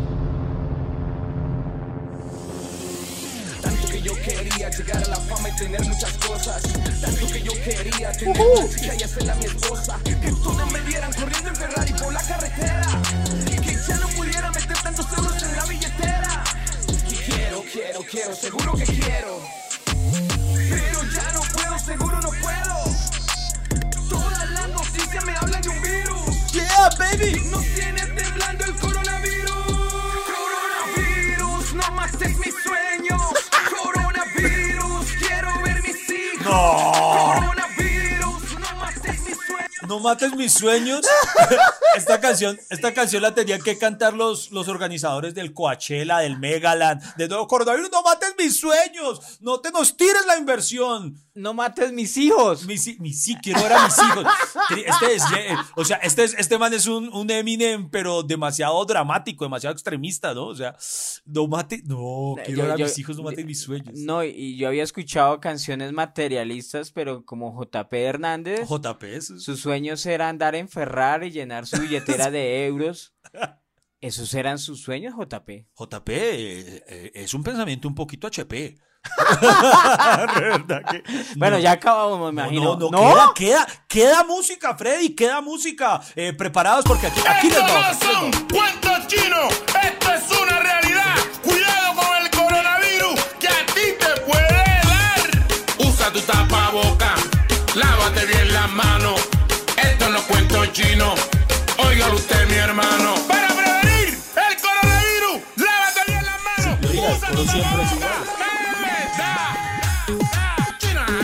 Quería 4.49 4.69
llegar 4.69 5.03
a 5.03 5.07
la 5.07 5.15
fama 5.15 5.49
y 5.49 5.55
tener 5.55 5.81
muchas 5.85 6.13
cosas. 6.17 6.61
Tanto 7.01 7.27
que 7.27 7.41
yo 7.41 7.53
quería 7.63 8.11
tener 8.11 8.37
una 8.37 8.69
chica 8.69 8.95
y 8.95 9.03
hacerla 9.03 9.35
mi 9.35 9.45
esposa. 9.45 9.99
Que 10.03 10.31
todos 10.31 10.71
me 10.71 10.81
vieran 10.81 11.13
corriendo 11.13 11.49
en 11.49 11.55
Ferrari 11.55 11.93
por 11.93 12.13
la 12.13 12.21
carretera. 12.21 13.01
Que 13.63 13.77
ya 13.87 13.95
no 13.97 14.07
pudiera 14.09 14.51
meter 14.51 14.77
tantos 14.83 15.05
euros 15.17 15.43
en 15.43 15.55
la 15.55 15.65
billetera. 15.65 16.43
Quiero, 17.25 17.63
quiero, 17.71 17.99
quiero, 18.09 18.35
seguro 18.35 18.73
que 18.73 18.85
quiero. 18.85 19.38
No 39.99 40.03
mates 40.05 40.33
mis 40.33 40.53
sueños. 40.53 41.01
Esta 41.97 42.21
canción, 42.21 42.57
esta 42.69 42.93
canción 42.93 43.21
la 43.23 43.33
tenían 43.33 43.61
que 43.61 43.77
cantar 43.77 44.13
los, 44.13 44.51
los 44.51 44.67
organizadores 44.67 45.33
del 45.33 45.53
Coachella, 45.53 46.19
del 46.19 46.37
Megaland, 46.39 47.01
de 47.15 47.27
todo 47.27 47.47
coronavirus. 47.47 47.89
No 47.91 48.03
mates 48.03 48.35
mis 48.37 48.59
sueños. 48.59 49.39
No 49.41 49.59
te 49.59 49.71
nos 49.71 49.97
tires 49.97 50.23
la 50.27 50.37
inversión. 50.37 51.17
No 51.33 51.53
mates 51.53 51.91
mis 51.91 52.15
hijos. 52.17 52.65
Mis, 52.65 52.99
mis 52.99 53.23
sí, 53.23 53.35
quiero 53.41 53.63
ver 53.63 53.73
a 53.73 53.85
mis 53.85 53.97
hijos. 53.97 54.25
Este 54.85 55.15
es, 55.15 55.23
eh, 55.35 55.55
o 55.75 55.83
sea, 55.83 55.97
este, 55.97 56.23
es- 56.25 56.35
este 56.37 56.57
man 56.59 56.73
es 56.73 56.85
un, 56.85 57.09
un 57.11 57.29
Eminem, 57.31 57.89
pero 57.89 58.21
demasiado 58.23 58.85
dramático, 58.85 59.43
demasiado 59.45 59.73
extremista, 59.73 60.33
¿no? 60.33 60.45
O 60.47 60.55
sea, 60.55 60.75
no 61.25 61.47
mate, 61.47 61.81
no, 61.85 62.35
quiero 62.45 62.57
Yo- 62.59 62.63
ver 62.63 62.71
a 62.73 62.77
yo- 62.77 62.85
mis 62.85 62.99
hijos, 62.99 63.17
no 63.17 63.23
mates 63.23 63.45
mis 63.45 63.61
sueños. 63.61 63.95
No, 63.95 64.23
y 64.23 64.57
yo 64.57 64.67
había 64.67 64.83
escuchado 64.83 65.39
canciones 65.39 65.91
materialistas, 65.91 66.91
pero 66.91 67.25
como 67.25 67.51
JP 67.59 67.93
Hernández. 67.93 68.67
JP, 68.69 69.03
eso- 69.15 69.39
Sus 69.39 69.59
sueños 69.97 70.05
era 70.05 70.29
andar 70.29 70.55
en 70.55 70.69
Ferrari 70.69 71.27
y 71.27 71.31
llenar 71.31 71.65
su 71.65 71.77
billetera 71.81 72.29
de 72.29 72.65
euros. 72.67 73.13
¿Esos 74.01 74.33
eran 74.33 74.57
sus 74.59 74.81
sueños, 74.81 75.13
JP? 75.17 75.49
JP 75.75 76.09
eh, 76.09 76.83
eh, 76.87 77.11
es 77.15 77.33
un 77.33 77.43
pensamiento 77.43 77.87
un 77.87 77.95
poquito 77.95 78.27
HP. 78.27 78.77
¿Verdad 80.35 80.81
que- 80.91 81.03
Bueno, 81.35 81.57
no. 81.57 81.61
ya 81.63 81.71
acabamos, 81.71 82.19
me 82.19 82.25
No, 82.25 82.29
imagino. 82.47 82.75
No, 82.77 82.89
no, 82.91 82.99
Queda, 82.99 83.31
queda, 83.35 83.67
queda 83.87 84.23
música, 84.23 84.75
Freddy, 84.77 85.15
queda 85.15 85.41
música. 85.41 86.01
Eh, 86.15 86.33
preparados 86.33 86.85
porque 86.85 87.07
aquí, 87.07 87.21
aquí 87.27 87.47
les 87.49 87.59
vamos. 87.59 87.99
no 87.99 88.11
son 88.11 88.31
cuentos 88.47 89.07
chinos, 89.07 89.63
esto 89.83 90.13
es 90.13 90.41
una 90.41 90.59
realidad. 90.59 90.78
No 100.69 100.75
es 100.75 100.81
cuentos 100.81 100.89
chinos, 100.89 101.19
óigalo 101.77 102.15
usted, 102.15 102.47
mi 102.47 102.55
hermano. 102.55 103.15
Para 103.27 103.47
prevenir 103.47 104.19
el 104.35 104.61
coronavirus, 104.61 105.41
lávate 105.55 106.01
bien 106.07 106.25
las 106.25 106.41
manos. 106.43 106.79
Siempre 107.51 107.83
es 107.83 107.91
igual. 107.93 108.11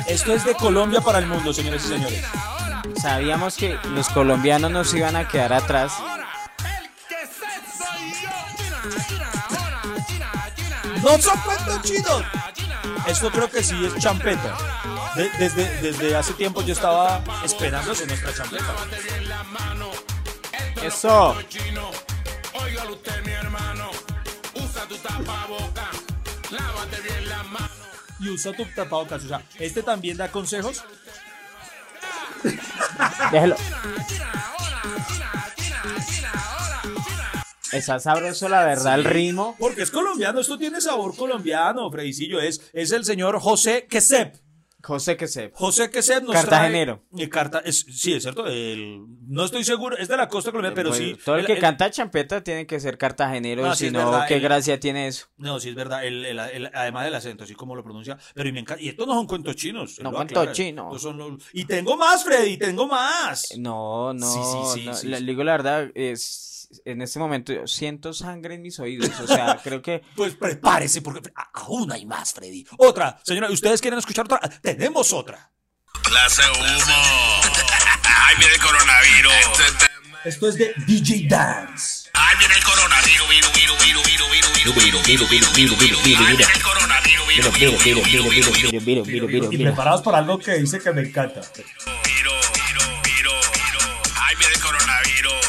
Esto 0.07 0.33
es 0.33 0.45
de 0.45 0.55
Colombia 0.55 1.01
para 1.01 1.19
el 1.19 1.27
mundo, 1.27 1.53
señores 1.53 1.85
y 1.85 1.87
señores. 1.89 2.23
Sabíamos 3.01 3.55
que 3.55 3.77
los 3.89 4.09
colombianos 4.09 4.71
nos 4.71 4.93
iban 4.93 5.15
a 5.15 5.27
quedar 5.27 5.53
atrás. 5.53 5.93
¡No 11.03 11.21
son 11.21 11.39
cuentos 11.41 11.81
chinos! 11.83 12.23
Esto 13.07 13.31
creo 13.31 13.49
que 13.49 13.63
sí 13.63 13.85
es 13.85 13.95
champeta. 14.01 14.57
De- 15.15 15.29
desde, 15.39 15.81
desde 15.81 16.15
hace 16.15 16.33
tiempo 16.33 16.61
yo 16.63 16.73
estaba 16.73 17.21
esperando 17.43 17.93
nuestra 17.93 18.33
champeta. 18.33 18.73
Eso. 20.83 21.35
Óigalo 22.53 22.93
usted, 22.93 23.23
mi 23.25 23.31
hermano. 23.31 23.89
Usa 24.55 24.85
tu 24.87 24.97
tapaboca, 24.97 25.89
lávate 26.49 27.01
bien 27.01 27.29
las 27.29 27.45
manos. 27.47 27.71
Y 28.19 28.29
usa 28.29 28.51
tu 28.53 28.65
tapabocas. 28.65 29.23
O 29.23 29.27
sea, 29.27 29.41
este 29.59 29.83
también 29.83 30.17
da 30.17 30.29
consejos. 30.31 30.83
Déjelo. 33.31 33.55
Está 37.77 37.99
sabroso, 37.99 38.49
la 38.49 38.63
verdad, 38.65 38.95
el 38.95 39.03
ritmo. 39.05 39.55
Porque 39.59 39.81
es 39.83 39.91
colombiano, 39.91 40.39
esto 40.39 40.57
tiene 40.57 40.81
sabor 40.81 41.15
colombiano, 41.15 41.89
Fredicillo. 41.91 42.39
Es, 42.39 42.61
es 42.73 42.91
el 42.91 43.05
señor 43.05 43.39
José 43.39 43.87
Quesep. 43.89 44.35
José 44.83 45.17
Quesep. 45.17 45.51
José 45.55 45.89
Quesep 45.89 46.21
nos 46.25 46.33
Cartagenero. 46.35 47.01
trae- 47.11 47.23
eh, 47.23 47.27
Carta, 47.29 47.59
es, 47.65 47.79
sí, 47.89 48.13
es 48.13 48.21
cierto. 48.21 48.45
el- 48.45 49.03
no 49.27 49.43
estoy 49.45 49.63
seguro, 49.63 49.97
es 49.97 50.07
de 50.07 50.15
la 50.15 50.27
costa 50.27 50.51
colombiana, 50.51 50.75
pero 50.75 50.89
Pues, 50.89 50.99
sí. 50.99 51.17
Todo 51.25 51.37
el 51.37 51.41
el- 51.41 51.47
que 51.47 51.53
el- 51.53 51.59
canta 51.59 51.89
champeta 51.89 52.43
tiene 52.43 52.67
que 52.67 52.79
ser 52.79 52.95
cartagenero, 52.99 53.73
sí, 53.73 53.85
si 53.87 53.91
no, 53.91 54.23
qué 54.27 54.37
gracia 54.39 54.79
tiene 54.79 55.07
eso. 55.07 55.25
No, 55.37 55.59
sí, 55.59 55.69
es 55.69 55.75
verdad. 55.75 56.01
además 56.75 57.03
del 57.05 57.15
acento, 57.15 57.45
así 57.45 57.55
como 57.55 57.75
lo 57.75 57.83
pronuncia. 57.83 58.15
Pero 58.35 58.47
y, 58.47 58.51
me 58.51 58.59
encanta. 58.59 58.83
Y 58.83 58.89
estos 58.89 59.07
no 59.07 59.13
son 59.15 59.25
cuentos 59.25 59.55
chinos. 59.55 59.99
No, 60.03 60.11
cuentos 60.11 60.51
chinos. 60.51 60.85
Estos 60.85 61.01
son 61.01 61.17
los- 61.17 61.43
Y 61.51 61.65
tengo 61.65 61.97
más, 61.97 62.23
Freddy, 62.23 62.57
tengo 62.57 62.85
más. 62.87 63.47
No, 63.57 64.13
no, 64.13 64.31
Sí, 64.31 64.39
sí, 64.39 64.81
sí, 64.81 64.85
no, 64.85 64.93
sí, 64.93 65.07
le 65.07 65.17
sí. 65.17 65.25
digo 65.25 65.43
la 65.43 65.53
verdad, 65.53 65.89
es, 65.95 66.54
en 66.85 67.01
este 67.01 67.19
momento 67.19 67.53
yo 67.53 67.67
siento 67.67 68.13
sangre 68.13 68.55
en 68.55 68.61
mis 68.61 68.79
oídos, 68.79 69.09
o 69.19 69.27
sea, 69.27 69.59
creo 69.63 69.81
que... 69.81 70.01
Pues 70.15 70.35
prepárese, 70.35 71.01
porque 71.01 71.29
a- 71.35 71.49
aún 71.53 71.91
hay 71.91 72.05
más, 72.05 72.33
Freddy. 72.33 72.65
Otra, 72.77 73.19
señora, 73.23 73.49
¿ustedes 73.51 73.81
quieren 73.81 73.99
escuchar 73.99 74.25
otra? 74.25 74.39
Tenemos 74.61 75.13
otra. 75.13 75.51
Clase 76.03 76.41
humo. 76.51 76.95
Ay, 78.03 78.35
mira 78.39 78.51
el 78.53 78.59
coronavirus. 78.61 79.33
Esto 80.25 80.49
es 80.49 80.55
de 80.55 80.73
DJ 80.87 81.27
Dance. 81.29 82.09
Ay, 82.13 82.35
mira 82.39 82.55
el 82.55 82.63
coronavirus, 82.63 83.29
virus, 83.29 83.53
virus, 83.53 83.77
virus, 83.85 84.03
virus, 84.05 84.33
virus, 84.35 85.05
virus, 85.05 85.29
virus, 85.29 85.29
virus, 85.29 85.55
virus, 85.55 85.79
virus, 85.79 86.03
virus. 86.03 86.27
Ay, 86.27 86.35
mira 86.37 86.53
el 86.53 86.61
coronavirus, 86.61 87.27
virus, 87.27 87.53
virus, 87.59 87.83
virus, 88.83 89.07
virus, 89.07 89.27
virus, 89.27 89.53
Y 89.53 89.57
preparados 89.57 90.01
para 90.01 90.17
algo 90.19 90.37
que 90.39 90.53
dice 90.55 90.79
que 90.79 90.91
me 90.91 91.01
encanta. 91.01 91.41
Ay, 91.85 92.04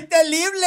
Soy 0.00 0.08
terrible. 0.08 0.66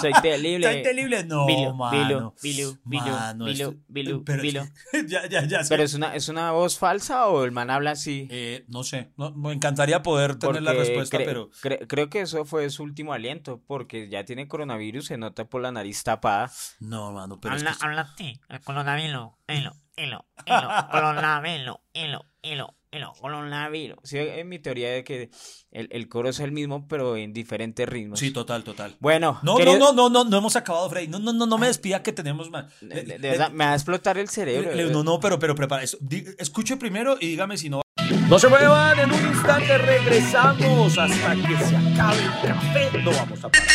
¡Soy 0.00 0.12
terrible! 0.22 0.72
Soy 0.72 0.82
terrible. 0.82 1.24
No, 1.24 1.46
Vilo, 1.46 1.74
mano. 1.74 2.34
Vilo, 2.42 2.78
Vilo, 2.84 3.04
Mano, 3.04 3.46
esto- 3.48 3.74
Vilo, 3.88 4.22
pero- 4.24 4.42
Vilo. 4.42 4.64
ya, 5.08 5.28
ya, 5.28 5.44
ya. 5.46 5.60
Pero 5.68 5.82
es 5.82 5.94
una, 5.94 6.14
es 6.14 6.28
una 6.28 6.50
voz 6.52 6.78
falsa 6.78 7.26
o 7.28 7.44
el 7.44 7.52
man 7.52 7.70
habla 7.70 7.92
así. 7.92 8.26
Eh, 8.30 8.64
no 8.68 8.82
sé, 8.84 9.12
no, 9.16 9.32
me 9.32 9.52
encantaría 9.52 10.02
poder 10.02 10.36
tener 10.36 10.62
la 10.62 10.72
Porque 10.72 10.88
respuesta, 10.88 11.18
cre- 11.18 11.24
pero... 11.24 11.50
cre- 11.62 11.86
creo 11.88 12.08
que 12.10 12.20
eso 12.22 12.44
fue 12.44 12.68
su 12.70 12.82
último 12.82 13.12
aliento, 13.12 13.62
porque 13.66 14.08
ya 14.08 14.24
tiene 14.24 14.48
coronavirus, 14.48 15.06
se 15.06 15.16
nota 15.18 15.44
por 15.44 15.62
la 15.62 15.72
nariz 15.72 16.02
tapada. 16.02 16.50
No, 16.80 17.12
mano, 17.12 17.40
pero 17.40 17.54
Habla, 17.54 17.70
es 17.70 17.78
que... 17.78 17.86
habla 17.86 18.14
ti, 18.16 18.40
el 18.48 18.60
coronavirus, 18.60 19.30
hilo, 19.48 19.72
hilo, 19.96 20.26
hilo, 20.46 20.68
coronavirus, 20.90 21.76
hilo, 21.92 22.24
hilo, 22.42 22.74
hilo, 22.92 23.12
coronavirus. 23.20 23.98
Sí, 24.04 24.18
es 24.18 24.44
mi 24.44 24.58
teoría 24.58 24.90
de 24.92 25.02
que 25.04 25.30
el, 25.70 25.88
el 25.90 26.08
coro 26.08 26.28
es 26.28 26.40
el 26.40 26.52
mismo, 26.52 26.86
pero 26.88 27.16
en 27.16 27.32
diferentes 27.32 27.88
ritmos. 27.88 28.18
Sí, 28.20 28.30
total, 28.30 28.64
total. 28.64 28.96
Bueno, 29.00 29.40
No, 29.42 29.56
querido- 29.56 29.78
no, 29.78 29.92
no, 29.92 30.08
no, 30.10 30.24
no, 30.24 30.30
no 30.30 30.38
hemos 30.38 30.56
acabado, 30.56 30.88
Freddy. 30.90 31.08
No, 31.08 31.18
no, 31.18 31.32
no, 31.32 31.46
no 31.46 31.58
me 31.58 31.66
despida 31.66 32.02
que 32.02 32.12
tenemos 32.12 32.50
más. 32.50 32.66
De, 32.80 33.02
de 33.02 33.18
verdad, 33.18 33.50
me 33.50 33.64
va 33.64 33.72
a 33.72 33.74
explotar 33.74 34.18
el 34.18 34.28
cerebro. 34.28 34.74
Le- 34.74 34.84
No, 34.90 35.02
no, 35.02 35.18
pero, 35.20 35.38
pero 35.38 35.54
prepara 35.54 35.82
eso. 35.82 35.96
Escuche 36.38 36.76
primero 36.76 37.16
y 37.20 37.28
dígame 37.28 37.56
si 37.56 37.70
no. 37.70 37.80
No 38.28 38.38
se 38.38 38.48
muevan, 38.48 38.98
en 38.98 39.12
un 39.12 39.26
instante 39.28 39.76
regresamos 39.78 40.96
hasta 40.98 41.34
que 41.34 41.56
se 41.64 41.76
acabe 41.76 42.18
el 42.22 42.48
café. 42.54 42.98
No 43.02 43.10
vamos 43.10 43.44
a 43.44 43.48
parar. 43.50 43.66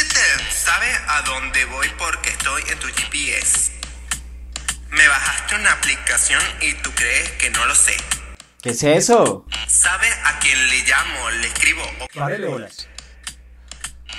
¿Sabe 0.51 0.87
a 1.07 1.21
dónde 1.23 1.65
voy 1.65 1.87
porque 1.97 2.29
estoy 2.29 2.61
en 2.71 2.79
tu 2.79 2.87
GPS? 2.87 3.71
Me 4.91 5.07
bajaste 5.07 5.55
una 5.55 5.73
aplicación 5.73 6.41
y 6.61 6.73
tú 6.81 6.89
crees 6.95 7.29
que 7.33 7.49
no 7.51 7.65
lo 7.65 7.75
sé. 7.75 7.93
¿Qué 8.61 8.69
es 8.71 8.83
eso? 8.83 9.45
¿Sabe 9.67 10.07
a 10.25 10.39
quién 10.39 10.67
le 10.69 10.83
llamo? 10.83 11.29
Le 11.29 11.47
escribo. 11.47 11.83
o- 11.99 12.07
Párele 12.19 12.47
horas. 12.47 12.87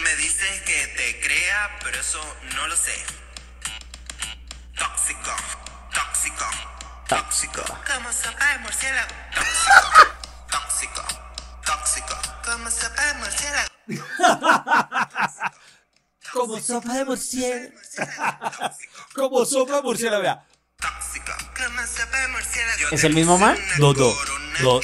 Me 0.01 0.15
dice 0.17 0.45
dices 0.45 0.61
que 0.63 0.87
te 0.97 1.21
crea, 1.21 1.79
pero 1.83 1.99
eso 2.01 2.21
no 2.55 2.67
lo 2.69 2.77
sé. 2.77 2.95
Tóxico, 4.77 5.31
tóxico, 5.93 6.45
tóxico. 7.09 7.63
Como 7.93 8.13
sopa 8.13 8.53
de 8.53 8.59
murciélago. 8.61 9.15
Tóxico, 10.51 11.03
tóxico, 11.67 12.15
como 12.45 12.71
sopa 12.71 13.05
de 13.07 13.15
murciélago. 13.15 13.69
Como 16.33 16.61
sopa 16.61 16.93
de 16.95 17.05
murciélago. 17.05 17.73
Como 19.15 19.45
sopa 19.45 19.77
de 19.77 19.83
murciélago, 19.83 20.23
vea. 20.23 20.45
¿Es 22.91 23.05
el 23.05 23.15
mismo 23.15 23.39
man? 23.39 23.59
No, 23.79 23.93
no, 23.93 24.13
no. 24.63 24.81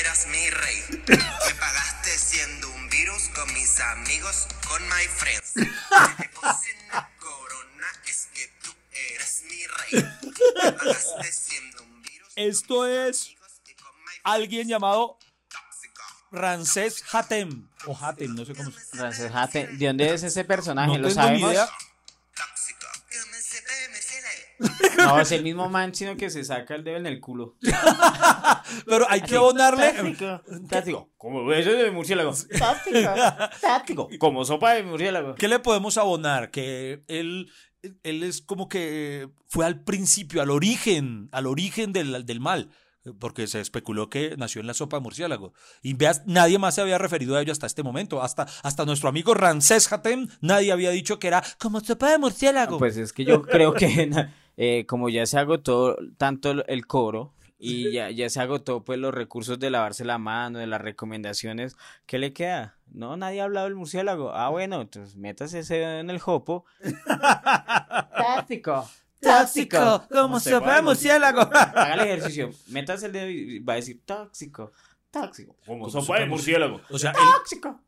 Eras 0.00 0.26
mi 0.28 0.50
rey. 0.50 0.82
Me 1.06 1.16
pagaste 1.54 2.18
siendo 2.18 2.68
un 2.70 2.88
virus 2.88 3.28
con 3.34 3.52
mis 3.54 3.78
amigos, 3.80 4.46
con 4.66 4.82
my 4.88 5.04
friends. 5.14 5.52
Me 5.56 6.28
puse 6.30 6.76
una 6.88 7.10
corona, 7.18 7.86
es 8.06 8.28
que 8.34 8.50
tú 8.62 8.74
eres 8.92 9.42
mi 9.48 9.66
rey. 9.66 10.04
Me 10.64 10.72
pagaste 10.72 11.32
siendo 11.32 11.82
un 11.84 12.02
virus. 12.02 12.28
Esto 12.34 12.86
es 12.86 13.34
alguien 14.24 14.66
llamado 14.68 15.18
Ramsés 16.32 17.04
Hatem. 17.12 17.68
O 17.86 17.96
Hatem, 17.96 18.34
no 18.34 18.44
sé 18.44 18.54
cómo 18.54 18.70
se 18.70 18.96
Ramsés 18.96 19.30
Hatem. 19.34 19.78
¿De 19.78 19.86
dónde 19.86 20.14
es 20.14 20.22
ese 20.22 20.44
personaje? 20.44 20.92
No 20.92 20.98
¿Lo 20.98 21.08
tengo 21.08 21.20
ni 21.20 21.40
sabemos? 21.40 21.50
idea. 21.52 21.68
No, 24.98 25.20
es 25.20 25.32
el 25.32 25.42
mismo 25.42 25.68
man, 25.68 25.94
sino 25.94 26.16
que 26.16 26.30
se 26.30 26.44
saca 26.44 26.74
el 26.74 26.84
dedo 26.84 26.96
en 26.96 27.06
el 27.06 27.20
culo. 27.20 27.56
Pero 28.86 29.06
hay 29.08 29.20
que 29.20 29.36
abonarle. 29.36 29.92
Táctico, 29.92 30.42
táctico. 30.68 31.10
Como 31.16 31.52
ese 31.52 31.72
de 31.72 31.90
murciélago. 31.90 32.32
Táctico, 32.58 32.98
táctico. 33.60 34.08
Como 34.18 34.44
sopa 34.44 34.74
de 34.74 34.82
murciélago. 34.82 35.34
¿Qué 35.34 35.48
le 35.48 35.58
podemos 35.58 35.98
abonar? 35.98 36.50
Que 36.50 37.02
él, 37.08 37.50
él 38.02 38.22
es 38.22 38.40
como 38.40 38.68
que 38.68 39.28
fue 39.46 39.66
al 39.66 39.82
principio, 39.82 40.42
al 40.42 40.50
origen, 40.50 41.28
al 41.32 41.46
origen 41.46 41.92
del, 41.92 42.24
del 42.24 42.40
mal. 42.40 42.70
Porque 43.20 43.46
se 43.46 43.60
especuló 43.60 44.10
que 44.10 44.34
nació 44.36 44.60
en 44.60 44.66
la 44.66 44.74
sopa 44.74 44.96
de 44.96 45.02
murciélago. 45.02 45.52
Y 45.80 45.94
veas, 45.94 46.22
nadie 46.26 46.58
más 46.58 46.74
se 46.74 46.80
había 46.80 46.98
referido 46.98 47.36
a 47.36 47.42
ello 47.42 47.52
hasta 47.52 47.66
este 47.66 47.84
momento. 47.84 48.20
Hasta, 48.20 48.48
hasta 48.64 48.84
nuestro 48.84 49.08
amigo 49.08 49.32
Ramsés 49.32 49.92
Hatem, 49.92 50.26
nadie 50.40 50.72
había 50.72 50.90
dicho 50.90 51.20
que 51.20 51.28
era 51.28 51.44
como 51.58 51.78
sopa 51.78 52.10
de 52.10 52.18
murciélago. 52.18 52.78
Pues 52.78 52.96
es 52.96 53.12
que 53.12 53.24
yo 53.24 53.42
creo 53.42 53.74
que 53.74 54.10
eh, 54.56 54.86
como 54.86 55.08
ya 55.08 55.26
se 55.26 55.38
agotó 55.38 55.96
tanto 56.16 56.64
el 56.66 56.86
coro 56.86 57.34
y 57.58 57.90
ya, 57.92 58.10
ya 58.10 58.28
se 58.28 58.40
agotó 58.40 58.84
pues 58.84 58.98
los 58.98 59.14
recursos 59.14 59.58
de 59.58 59.70
lavarse 59.70 60.04
la 60.04 60.18
mano, 60.18 60.58
de 60.58 60.66
las 60.66 60.80
recomendaciones, 60.80 61.76
¿qué 62.06 62.18
le 62.18 62.32
queda? 62.32 62.76
No, 62.86 63.16
nadie 63.16 63.40
ha 63.40 63.44
hablado 63.44 63.66
del 63.66 63.74
murciélago. 63.74 64.32
Ah, 64.32 64.48
bueno, 64.48 64.80
entonces 64.80 65.16
métase 65.16 65.60
ese 65.60 65.76
dedo 65.76 65.98
en 66.00 66.10
el 66.10 66.18
jopo. 66.18 66.64
Táctico. 68.16 68.88
Tóxico, 69.20 70.04
como 70.10 70.38
sopa 70.38 70.76
de 70.76 70.82
murciélago. 70.82 71.40
Haga 71.52 71.94
el 71.94 72.00
ejercicio, 72.00 72.50
métase 72.68 73.06
el 73.06 73.12
dedo 73.12 73.28
y 73.28 73.58
va 73.60 73.72
a 73.72 73.76
decir 73.76 74.02
tóxico, 74.04 74.72
tóxico. 75.10 75.56
Como 75.66 75.88
sopa 75.88 76.20
de 76.20 76.26
murciélago. 76.26 76.80
O 76.90 76.98
sea, 76.98 77.12
tóxico. 77.12 77.80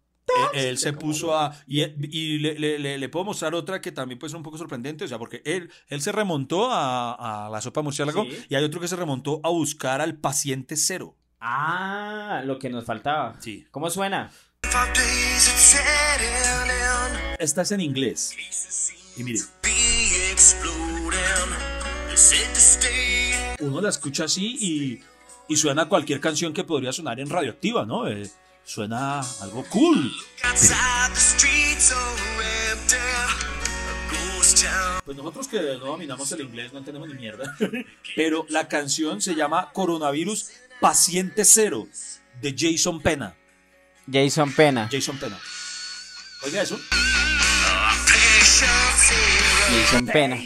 Él, 0.55 0.65
él 0.67 0.79
se 0.79 0.93
puso 0.93 1.37
a. 1.37 1.55
Y, 1.67 1.83
y 1.83 2.39
le, 2.39 2.59
le- 2.59 2.79
le- 2.79 2.99
le 2.99 3.09
puedo 3.09 3.25
mostrar 3.25 3.55
otra 3.55 3.81
que 3.81 3.93
también 3.93 4.19
puede 4.19 4.31
ser 4.31 4.37
un 4.37 4.43
poco 4.43 4.59
sorprendente. 4.59 5.05
O 5.05 5.09
sea, 5.09 5.19
porque 5.19 5.43
él, 5.45 5.71
él 5.89 6.01
se 6.03 6.13
remontó 6.13 6.71
a, 6.71 7.47
a 7.47 7.51
la 7.51 7.61
sopa 7.61 7.83
murciélago 7.83 8.25
Sí. 8.25 8.39
y 8.49 8.55
hay 8.55 8.65
otro 8.65 8.81
que 8.81 8.89
se 8.89 8.97
remontó 8.97 9.41
a 9.43 9.49
buscar 9.51 10.01
al 10.01 10.17
paciente 10.17 10.77
cero. 10.77 11.17
Ah, 11.41 12.43
lo 12.45 12.59
que 12.59 12.69
nos 12.71 12.85
faltaba. 12.85 13.37
Sí. 13.41 13.65
¿Cómo 13.71 13.89
suena? 13.91 14.31
Esta 17.39 17.63
es 17.63 17.73
en 17.73 17.81
inglés. 17.81 18.35
Y 19.17 19.23
mire, 19.25 19.39
uno 23.61 23.81
la 23.81 23.89
escucha 23.89 24.25
así 24.25 24.57
y, 24.61 25.01
y 25.53 25.57
suena 25.57 25.83
a 25.83 25.89
cualquier 25.89 26.21
canción 26.21 26.53
que 26.53 26.65
podría 26.65 26.93
sonar 26.93 27.19
en 27.21 27.29
radioactiva, 27.31 27.85
¿no? 27.85 28.07
Eh, 28.09 28.29
suena 28.79 29.21
algo 29.41 29.65
cool. 29.71 30.13
Pues 35.05 35.17
nosotros 35.17 35.49
que 35.49 35.57
no 35.61 35.87
dominamos 35.87 36.31
el 36.33 36.43
inglés 36.43 36.73
no 36.73 36.79
entendemos 36.81 37.09
ni 37.09 37.15
mierda. 37.15 37.57
Pero 38.17 38.45
la 38.51 38.69
canción 38.69 39.23
se 39.23 39.35
llama 39.35 39.71
Coronavirus 39.73 40.51
Paciente 40.81 41.45
Cero 41.47 41.89
de 42.43 42.55
Jason 42.57 43.01
Pena. 43.01 43.35
Jason 44.11 44.53
Pena. 44.53 44.89
Jason 44.93 45.19
Pena. 45.19 45.39
Oiga 46.45 46.63
eso. 46.63 46.79
Jason 49.71 50.07
Pena. 50.07 50.37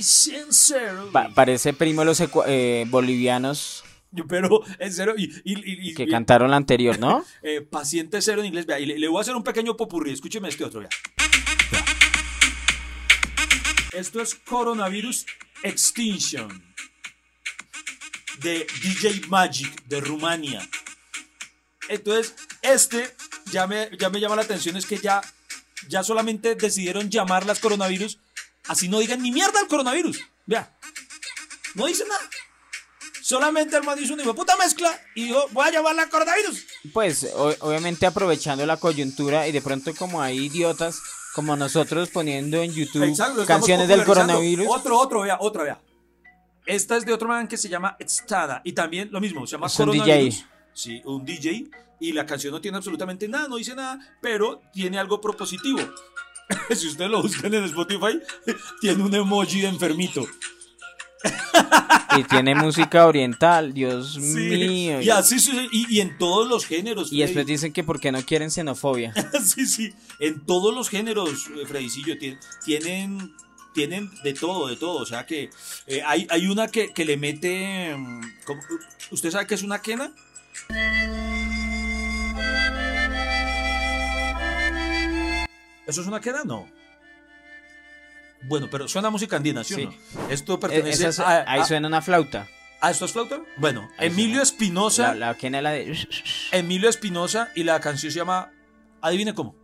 Pa- 1.12 1.28
parece 1.35 1.72
primo 1.72 2.02
de 2.02 2.04
los 2.06 2.22
eh, 2.46 2.85
bolivianos 2.88 3.82
Pero 4.29 4.62
en 4.79 4.92
serio, 4.92 5.14
y, 5.16 5.25
y- 5.44 5.55
y- 5.55 5.90
y- 5.90 5.94
que 5.94 6.03
y- 6.05 6.09
cantaron 6.11 6.51
la 6.51 6.57
anterior, 6.57 6.98
¿no? 6.98 7.25
eh, 7.42 7.61
paciente 7.62 8.20
cero 8.22 8.40
en 8.40 8.46
inglés, 8.48 8.66
vea, 8.66 8.79
y 8.79 8.87
le, 8.87 8.98
le 8.98 9.09
voy 9.09 9.18
a 9.18 9.22
hacer 9.22 9.35
un 9.35 9.42
pequeño 9.44 9.77
popurrí, 9.77 10.12
escúcheme 10.12 10.48
este 10.48 10.64
otro, 10.64 10.81
vea. 10.81 10.88
Vea. 11.70 11.85
Esto 13.92 14.20
es 14.22 14.35
Coronavirus 14.35 15.27
Extinction 15.62 16.64
de 18.40 18.66
DJ 18.83 19.29
Magic 19.29 19.85
de 19.85 20.01
Rumania. 20.01 20.66
Entonces, 21.88 22.35
este 22.62 23.14
ya 23.51 23.66
me, 23.66 23.90
ya 23.98 24.09
me 24.09 24.18
llama 24.20 24.37
la 24.37 24.42
atención, 24.42 24.77
es 24.77 24.87
que 24.87 24.96
ya, 24.98 25.20
ya 25.88 26.03
solamente 26.03 26.55
decidieron 26.55 27.11
llamarlas 27.11 27.61
coronavirus, 27.61 28.18
así 28.68 28.88
no 28.88 28.98
digan 28.98 29.22
ni 29.22 29.31
mierda 29.31 29.61
al 29.61 29.68
coronavirus. 29.68 30.20
Vea, 30.46 30.75
no 31.75 31.87
dice 31.87 32.05
nada. 32.09 32.20
Solamente 33.33 33.79
el 33.79 33.83
man 33.83 33.99
hizo 33.99 34.12
una 34.12 34.25
puta 34.35 34.55
mezcla 34.59 34.92
y 35.14 35.25
dijo, 35.25 35.47
voy 35.53 35.66
a 35.66 35.71
llamarla 35.73 36.07
coronavirus. 36.11 36.66
Pues 36.92 37.25
o- 37.35 37.55
obviamente 37.61 38.05
aprovechando 38.05 38.66
la 38.66 38.77
coyuntura 38.77 39.49
y 39.49 39.53
de 39.53 39.62
pronto 39.62 39.95
como 39.95 40.21
hay 40.21 40.37
idiotas 40.38 41.01
como 41.35 41.57
nosotros 41.57 42.11
poniendo 42.11 42.59
en 42.62 42.75
YouTube 42.75 43.05
Exacto, 43.05 43.47
canciones 43.47 43.88
del 43.88 44.05
coronavirus. 44.05 44.66
Otro, 44.68 44.99
otro, 44.99 45.23
vea, 45.23 45.38
otra, 45.40 45.62
vea. 45.62 45.81
Esta 46.66 46.99
es 46.99 47.07
de 47.07 47.14
otro 47.14 47.27
man 47.27 47.49
que 47.49 47.57
se 47.57 47.71
llama 47.71 47.97
Stada. 48.07 48.61
Y 48.64 48.73
también 48.73 49.09
lo 49.11 49.18
mismo, 49.18 49.47
se 49.47 49.53
llama 49.53 49.68
Es 49.68 49.79
un 49.81 49.87
Coronavirus. 49.87 50.35
DJ. 50.35 50.47
Sí, 50.75 51.01
un 51.07 51.25
DJ. 51.25 51.71
Y 52.01 52.12
la 52.12 52.27
canción 52.27 52.53
no 52.53 52.61
tiene 52.61 52.77
absolutamente 52.77 53.27
nada, 53.29 53.49
no 53.49 53.57
dice 53.57 53.75
nada, 53.75 53.99
pero 54.21 54.61
tiene 54.75 54.99
algo 54.99 55.23
propositivo. 55.23 55.79
si 56.77 56.87
ustedes 56.87 57.11
lo 57.11 57.23
buscan 57.23 57.55
en 57.55 57.64
Spotify, 57.64 58.21
tiene 58.83 59.03
un 59.03 59.14
emoji 59.14 59.62
de 59.62 59.68
enfermito. 59.68 60.27
Y 62.18 62.25
tiene 62.25 62.55
música 62.55 63.07
oriental, 63.07 63.72
Dios 63.72 64.15
Sí, 64.15 64.21
mío. 64.21 65.00
Y 65.00 65.10
así 65.10 65.37
y, 65.73 65.96
y 65.96 66.00
en 66.00 66.19
todos 66.19 66.48
los 66.48 66.67
géneros. 66.67 67.13
Y 67.13 67.21
después 67.21 67.46
dicen 67.46 67.73
que 67.73 67.85
porque 67.85 68.13
no 68.13 68.23
quieren 68.25 68.50
xenofobia. 68.50 69.13
sí, 69.44 69.67
sí. 69.67 69.92
En 70.19 70.40
todos 70.44 70.75
los 70.75 70.88
géneros, 70.88 71.48
eh, 71.56 71.67
Fredicillo, 71.67 72.15
tien- 72.19 72.38
tienen, 72.65 73.33
tienen 73.75 74.10
de 74.23 74.35
todo, 74.35 74.67
de 74.69 74.77
todo. 74.77 75.00
O 75.00 75.06
sea 75.06 75.25
que 75.27 75.50
eh, 75.87 76.02
hay, 76.06 76.27
hay 76.31 76.46
una 76.46 76.69
que, 76.69 76.92
que 76.92 77.04
le 77.04 77.17
mete. 77.17 77.94
mm, 77.96 78.21
¿cómo? 78.44 78.60
¿Usted 79.10 79.31
sabe 79.31 79.46
qué 79.46 79.54
es 79.54 79.63
una 79.63 79.81
quena? 79.81 80.13
¿Eso 85.87 86.00
es 86.00 86.06
una 86.06 86.21
quena? 86.21 86.44
No. 86.44 86.69
Bueno, 88.45 88.69
pero 88.71 88.88
suena 88.88 89.11
música 89.11 89.37
andina, 89.37 89.63
¿sí, 89.65 89.75
o 89.75 89.77
Sí. 89.79 89.85
no? 89.87 90.29
Esto 90.29 90.55
Eh, 90.55 90.59
pertenece 90.59 91.23
a, 91.23 91.45
ahí 91.47 91.61
a- 91.61 91.65
suena 91.65 91.88
una 91.88 92.03
flauta. 92.03 92.49
¿Ah, 92.81 92.90
esto 92.90 93.05
es 93.05 93.13
flauta? 93.13 93.40
Bueno, 93.59 93.88
Ahí 93.97 94.09
Emilio. 94.09 94.43
Espinosa. 94.43 95.15
La, 95.15 95.29
la 95.29 95.35
quena 95.37 95.59
es 95.59 95.63
la 95.65 95.71
de 95.71 95.97
Emilio 96.51 96.88
Espinosa 96.88 97.51
y 97.55 97.63
la 97.63 97.79
canción 97.81 98.11
se 98.13 98.19
llama. 98.19 98.51
Adivine 99.01 99.35
cómo. 99.35 99.55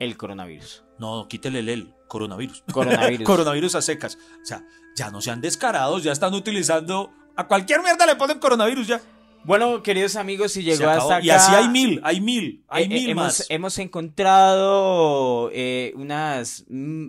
el 0.00 0.16
coronavirus. 0.16 0.84
No, 0.98 1.26
quítele 1.28 1.60
el, 1.60 1.68
el 1.68 1.94
coronavirus. 2.08 2.62
Coronavirus. 2.72 3.24
coronavirus 3.26 3.74
a 3.76 3.82
secas. 3.82 4.16
O 4.42 4.44
sea, 4.44 4.62
ya 4.96 5.10
no 5.10 5.20
sean 5.20 5.40
descarados, 5.40 6.02
ya 6.04 6.12
están 6.12 6.34
utilizando. 6.34 7.12
A 7.36 7.46
cualquier 7.48 7.80
mierda 7.82 8.06
le 8.06 8.14
ponen 8.16 8.38
coronavirus 8.38 8.86
ya. 8.86 9.00
Bueno, 9.44 9.82
queridos 9.82 10.14
amigos, 10.16 10.52
si 10.52 10.62
Se 10.62 10.76
llegó 10.76 10.88
hasta 10.90 11.16
acá. 11.16 11.24
Y 11.24 11.30
así 11.30 11.52
hay 11.54 11.68
mil, 11.68 12.00
hay 12.04 12.20
mil, 12.20 12.64
hay 12.68 12.84
eh, 12.84 12.88
mil 12.88 13.10
hemos, 13.10 13.24
más. 13.24 13.46
hemos 13.48 13.78
encontrado 13.78 15.50
eh, 15.52 15.92
unas. 15.96 16.64
mm, 16.68 17.06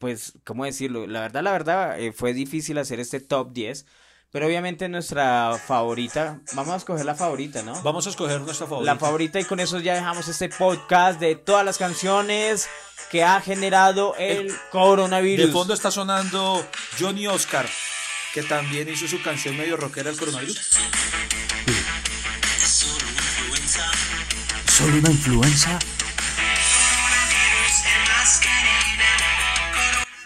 Pues, 0.00 0.32
¿cómo 0.44 0.64
decirlo? 0.64 1.06
La 1.06 1.20
verdad, 1.20 1.42
la 1.42 1.52
verdad, 1.52 2.00
eh, 2.00 2.10
fue 2.12 2.32
difícil 2.32 2.78
hacer 2.78 3.00
este 3.00 3.20
top 3.20 3.52
10. 3.52 3.84
Pero 4.32 4.46
obviamente 4.46 4.88
nuestra 4.88 5.60
favorita. 5.66 6.40
Vamos 6.54 6.72
a 6.72 6.76
escoger 6.76 7.04
la 7.04 7.16
favorita, 7.16 7.62
¿no? 7.62 7.80
Vamos 7.82 8.06
a 8.06 8.10
escoger 8.10 8.40
nuestra 8.40 8.66
favorita. 8.66 8.94
La 8.94 8.98
favorita 8.98 9.40
y 9.40 9.44
con 9.44 9.60
eso 9.60 9.78
ya 9.80 9.94
dejamos 9.94 10.26
este 10.28 10.48
podcast 10.48 11.20
de 11.20 11.34
todas 11.34 11.66
las 11.66 11.78
canciones 11.78 12.68
que 13.10 13.24
ha 13.24 13.40
generado 13.40 14.14
el 14.16 14.54
coronavirus. 14.70 15.46
De 15.46 15.52
fondo 15.52 15.74
está 15.74 15.90
sonando 15.90 16.64
Johnny 16.98 17.26
Oscar, 17.26 17.68
que 18.32 18.42
también 18.44 18.88
hizo 18.88 19.06
su 19.06 19.20
canción 19.20 19.56
medio 19.56 19.76
rockera 19.76 20.10
el 20.10 20.16
coronavirus. 20.16 20.78
¿Solo 24.66 24.96
una 24.96 25.10
influenza? 25.10 25.78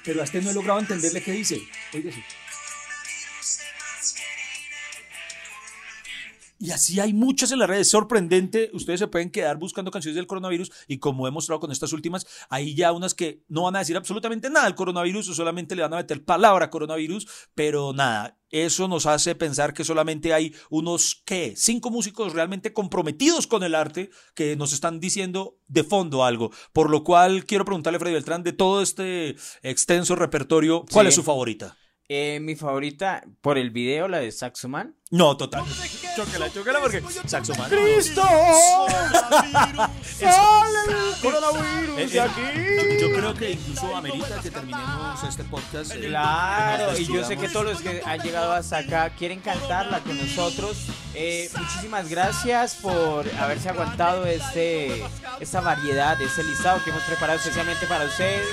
Pero 0.05 0.21
a 0.21 0.25
este 0.25 0.41
no 0.43 0.51
he 0.51 0.55
logrado 0.55 0.81
entenderle 0.81 1.23
qué 1.23 1.33
dice. 1.33 1.63
Y 6.65 6.71
así 6.71 6.99
hay 6.99 7.13
muchas 7.13 7.53
en 7.53 7.59
las 7.59 7.69
redes. 7.69 7.83
Es 7.89 7.91
sorprendente. 7.91 8.71
Ustedes 8.73 8.99
se 9.01 9.07
pueden 9.07 9.31
quedar 9.31 9.59
buscando 9.59 9.91
canciones 9.91 10.17
del 10.17 10.27
coronavirus 10.27 10.73
y 10.89 10.97
como 10.99 11.29
he 11.29 11.31
mostrado 11.31 11.61
con 11.61 11.71
estas 11.71 11.93
últimas, 11.93 12.27
hay 12.49 12.75
ya 12.75 12.91
unas 12.93 13.13
que 13.13 13.45
no 13.49 13.65
van 13.65 13.77
a 13.77 13.81
decir 13.81 13.99
absolutamente 13.99 14.49
nada 14.49 14.65
del 14.65 14.75
coronavirus 14.75 15.29
o 15.29 15.35
solamente 15.35 15.77
le 15.77 15.83
van 15.83 15.93
a 15.93 15.99
meter 15.99 16.25
palabra 16.25 16.71
coronavirus, 16.71 17.29
pero 17.55 17.93
nada. 17.93 18.39
Eso 18.49 18.89
nos 18.89 19.05
hace 19.05 19.35
pensar 19.35 19.75
que 19.75 19.85
solamente 19.85 20.33
hay 20.33 20.55
unos, 20.71 21.23
¿qué? 21.27 21.53
Cinco 21.55 21.91
músicos 21.91 22.33
realmente 22.33 22.73
comprometidos 22.73 23.47
con 23.47 23.63
el 23.63 23.75
arte 23.75 24.09
que 24.35 24.57
nos 24.57 24.73
están 24.73 25.01
diciendo 25.01 25.59
de 25.67 25.85
fondo 25.85 26.25
algo. 26.25 26.51
Por 26.73 26.89
lo 26.89 27.05
cual 27.05 27.45
quiero 27.45 27.67
preguntarle 27.67 27.99
a 27.99 28.01
Freddy 28.01 28.15
Beltrán 28.15 28.43
de 28.43 28.55
todo 28.55 28.81
este 28.81 29.37
extenso 29.63 30.17
repertorio, 30.17 30.87
¿cuál 30.91 31.05
Sí. 31.05 31.09
es 31.11 31.15
su 31.17 31.23
favorita? 31.25 31.77
Eh, 32.09 32.39
mi 32.41 32.55
favorita 32.55 33.25
por 33.41 33.57
el 33.57 33.71
video, 33.71 34.09
la 34.09 34.19
de 34.19 34.31
Saxoman. 34.31 34.95
No, 35.15 35.37
total. 35.37 35.63
Chóquela, 36.17 36.53
chóquela 36.53 36.81
porque 36.81 37.01
Saxoman. 37.25 37.71
¡Cristo! 37.71 38.23
coronavirus 41.23 42.11
de 42.13 42.21
aquí. 42.21 42.41
Yo, 43.01 43.09
yo 43.09 43.17
creo 43.17 43.35
que 43.35 43.51
incluso 43.53 43.97
amerita 43.97 44.41
que 44.43 44.51
terminemos 44.51 45.23
este 45.23 45.45
podcast. 45.45 45.93
eh, 45.95 46.09
Claro, 46.09 46.99
y 46.99 47.07
yo 47.07 47.25
sé 47.25 47.37
que 47.37 47.49
todos 47.49 47.65
los 47.67 47.81
que 47.81 48.03
han 48.05 48.21
llegado 48.23 48.53
hasta 48.55 48.79
acá 48.79 49.11
quieren 49.11 49.39
cantarla 49.39 50.01
con 50.01 50.19
nosotros. 50.19 50.79
Eh, 51.15 51.49
muchísimas 51.57 52.09
gracias 52.09 52.75
por 52.75 53.25
haberse 53.39 53.69
aguantado 53.69 54.27
este, 54.27 55.05
esta 55.39 55.61
variedad, 55.61 56.21
este 56.21 56.43
listado 56.43 56.83
que 56.83 56.91
hemos 56.91 57.05
preparado 57.05 57.39
especialmente 57.39 57.87
para 57.87 58.05
ustedes. 58.05 58.45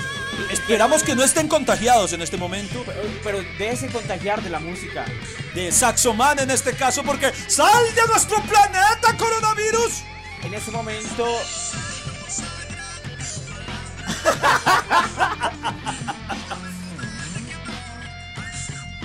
Esperamos 0.52 1.02
que 1.04 1.16
no 1.16 1.24
estén 1.24 1.48
contagiados 1.48 2.14
en 2.14 2.22
este 2.22 2.38
momento. 2.38 2.84
Pero 3.24 3.40
déjense 3.58 3.88
contagiar 3.88 4.42
de 4.44 4.50
la 4.50 4.60
música. 4.60 5.06
De 5.56 5.72
Saxoman 5.72 6.40
en 6.40 6.51
este 6.52 6.74
caso, 6.74 7.04
porque 7.04 7.32
¡sal 7.48 7.84
de 7.96 8.02
nuestro 8.08 8.38
planeta, 8.44 9.18
coronavirus! 9.18 10.04
En 10.44 10.54
este 10.54 10.72
momento. 10.72 11.26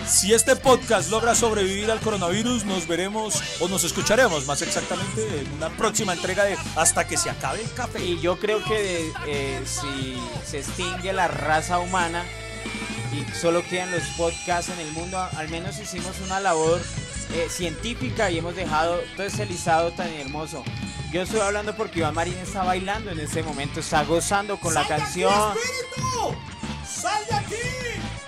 Si 0.07 0.33
este 0.33 0.55
podcast 0.55 1.11
logra 1.11 1.35
sobrevivir 1.35 1.91
al 1.91 2.01
coronavirus, 2.01 2.65
nos 2.65 2.87
veremos 2.87 3.43
o 3.61 3.69
nos 3.69 3.83
escucharemos 3.85 4.47
más 4.47 4.63
exactamente 4.63 5.41
en 5.41 5.53
una 5.53 5.69
próxima 5.71 6.13
entrega 6.13 6.45
de 6.45 6.57
Hasta 6.77 7.07
que 7.07 7.17
se 7.17 7.29
acabe 7.29 7.61
el 7.61 7.73
café. 7.73 8.05
Y 8.05 8.21
yo 8.21 8.39
creo 8.39 8.63
que 8.65 9.13
eh, 9.27 9.61
si 9.65 10.17
se 10.49 10.61
extingue 10.61 11.13
la 11.13 11.29
raza 11.29 11.81
humana 11.81 12.25
y 13.13 13.35
solo 13.35 13.63
quedan 13.69 13.91
los 13.91 14.05
podcasts 14.17 14.71
en 14.71 14.79
el 14.79 14.93
mundo, 14.93 15.19
al 15.19 15.49
menos 15.49 15.79
hicimos 15.81 16.13
una 16.25 16.41
labor 16.41 16.81
eh, 17.33 17.49
científica 17.51 18.31
y 18.31 18.39
hemos 18.39 18.57
dejado 18.57 18.99
todo 19.17 19.27
ese 19.27 19.47
listado 19.47 19.91
tan 19.93 20.09
hermoso. 20.09 20.63
Yo 21.13 21.23
estoy 21.23 21.41
hablando 21.41 21.75
porque 21.77 22.01
Iván 22.01 22.15
Marín 22.15 22.37
está 22.39 22.65
bailando 22.65 23.11
en 23.11 23.21
este 23.21 23.43
momento, 23.43 23.81
está 23.81 24.05
gozando 24.05 24.59
con 24.59 24.75
la 24.75 24.87
canción. 24.87 25.33
¡Sal 26.87 27.25
de 27.29 27.35
aquí! 27.37 27.55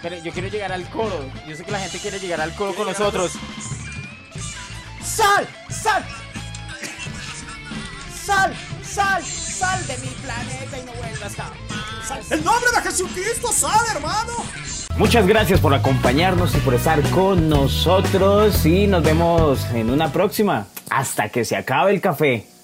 Pero 0.01 0.17
yo 0.23 0.33
quiero 0.33 0.49
llegar 0.49 0.73
al 0.73 0.89
coro. 0.91 1.29
Yo 1.47 1.57
sé 1.57 1.65
que 1.65 1.73
la 1.73 1.81
gente 1.81 1.99
quiere 1.99 2.21
llegar 2.21 2.41
al 2.41 2.55
coro 2.55 2.75
con 2.75 2.87
nosotros. 2.87 3.33
¡Sal! 5.03 5.49
¡Sal! 5.69 6.05
¡Sal! 8.25 8.55
¡Sal! 8.85 9.25
¡Sal 9.25 9.87
de 9.87 9.99
mi 9.99 10.09
planeta 10.09 10.79
y 10.79 10.83
no 10.85 10.93
vuelvas 10.93 11.35
jamás! 11.35 12.31
¡El 12.31 12.45
nombre 12.45 12.71
de 12.75 12.83
Jesucristo 12.83 13.53
sal, 13.53 13.85
hermano! 13.91 14.45
Muchas 14.99 15.29
gracias 15.29 15.61
por 15.61 15.73
acompañarnos 15.75 16.57
y 16.57 16.59
por 16.59 16.75
estar 16.75 17.01
con 17.11 17.49
nosotros 17.49 18.67
y 18.67 18.89
nos 18.89 19.05
vemos 19.05 19.65
en 19.73 19.91
una 19.91 20.13
próxima. 20.13 20.67
Hasta 20.91 21.29
que 21.29 21.45
se 21.45 21.55
acabe 21.55 21.93
el 21.93 22.01
café. 22.01 22.58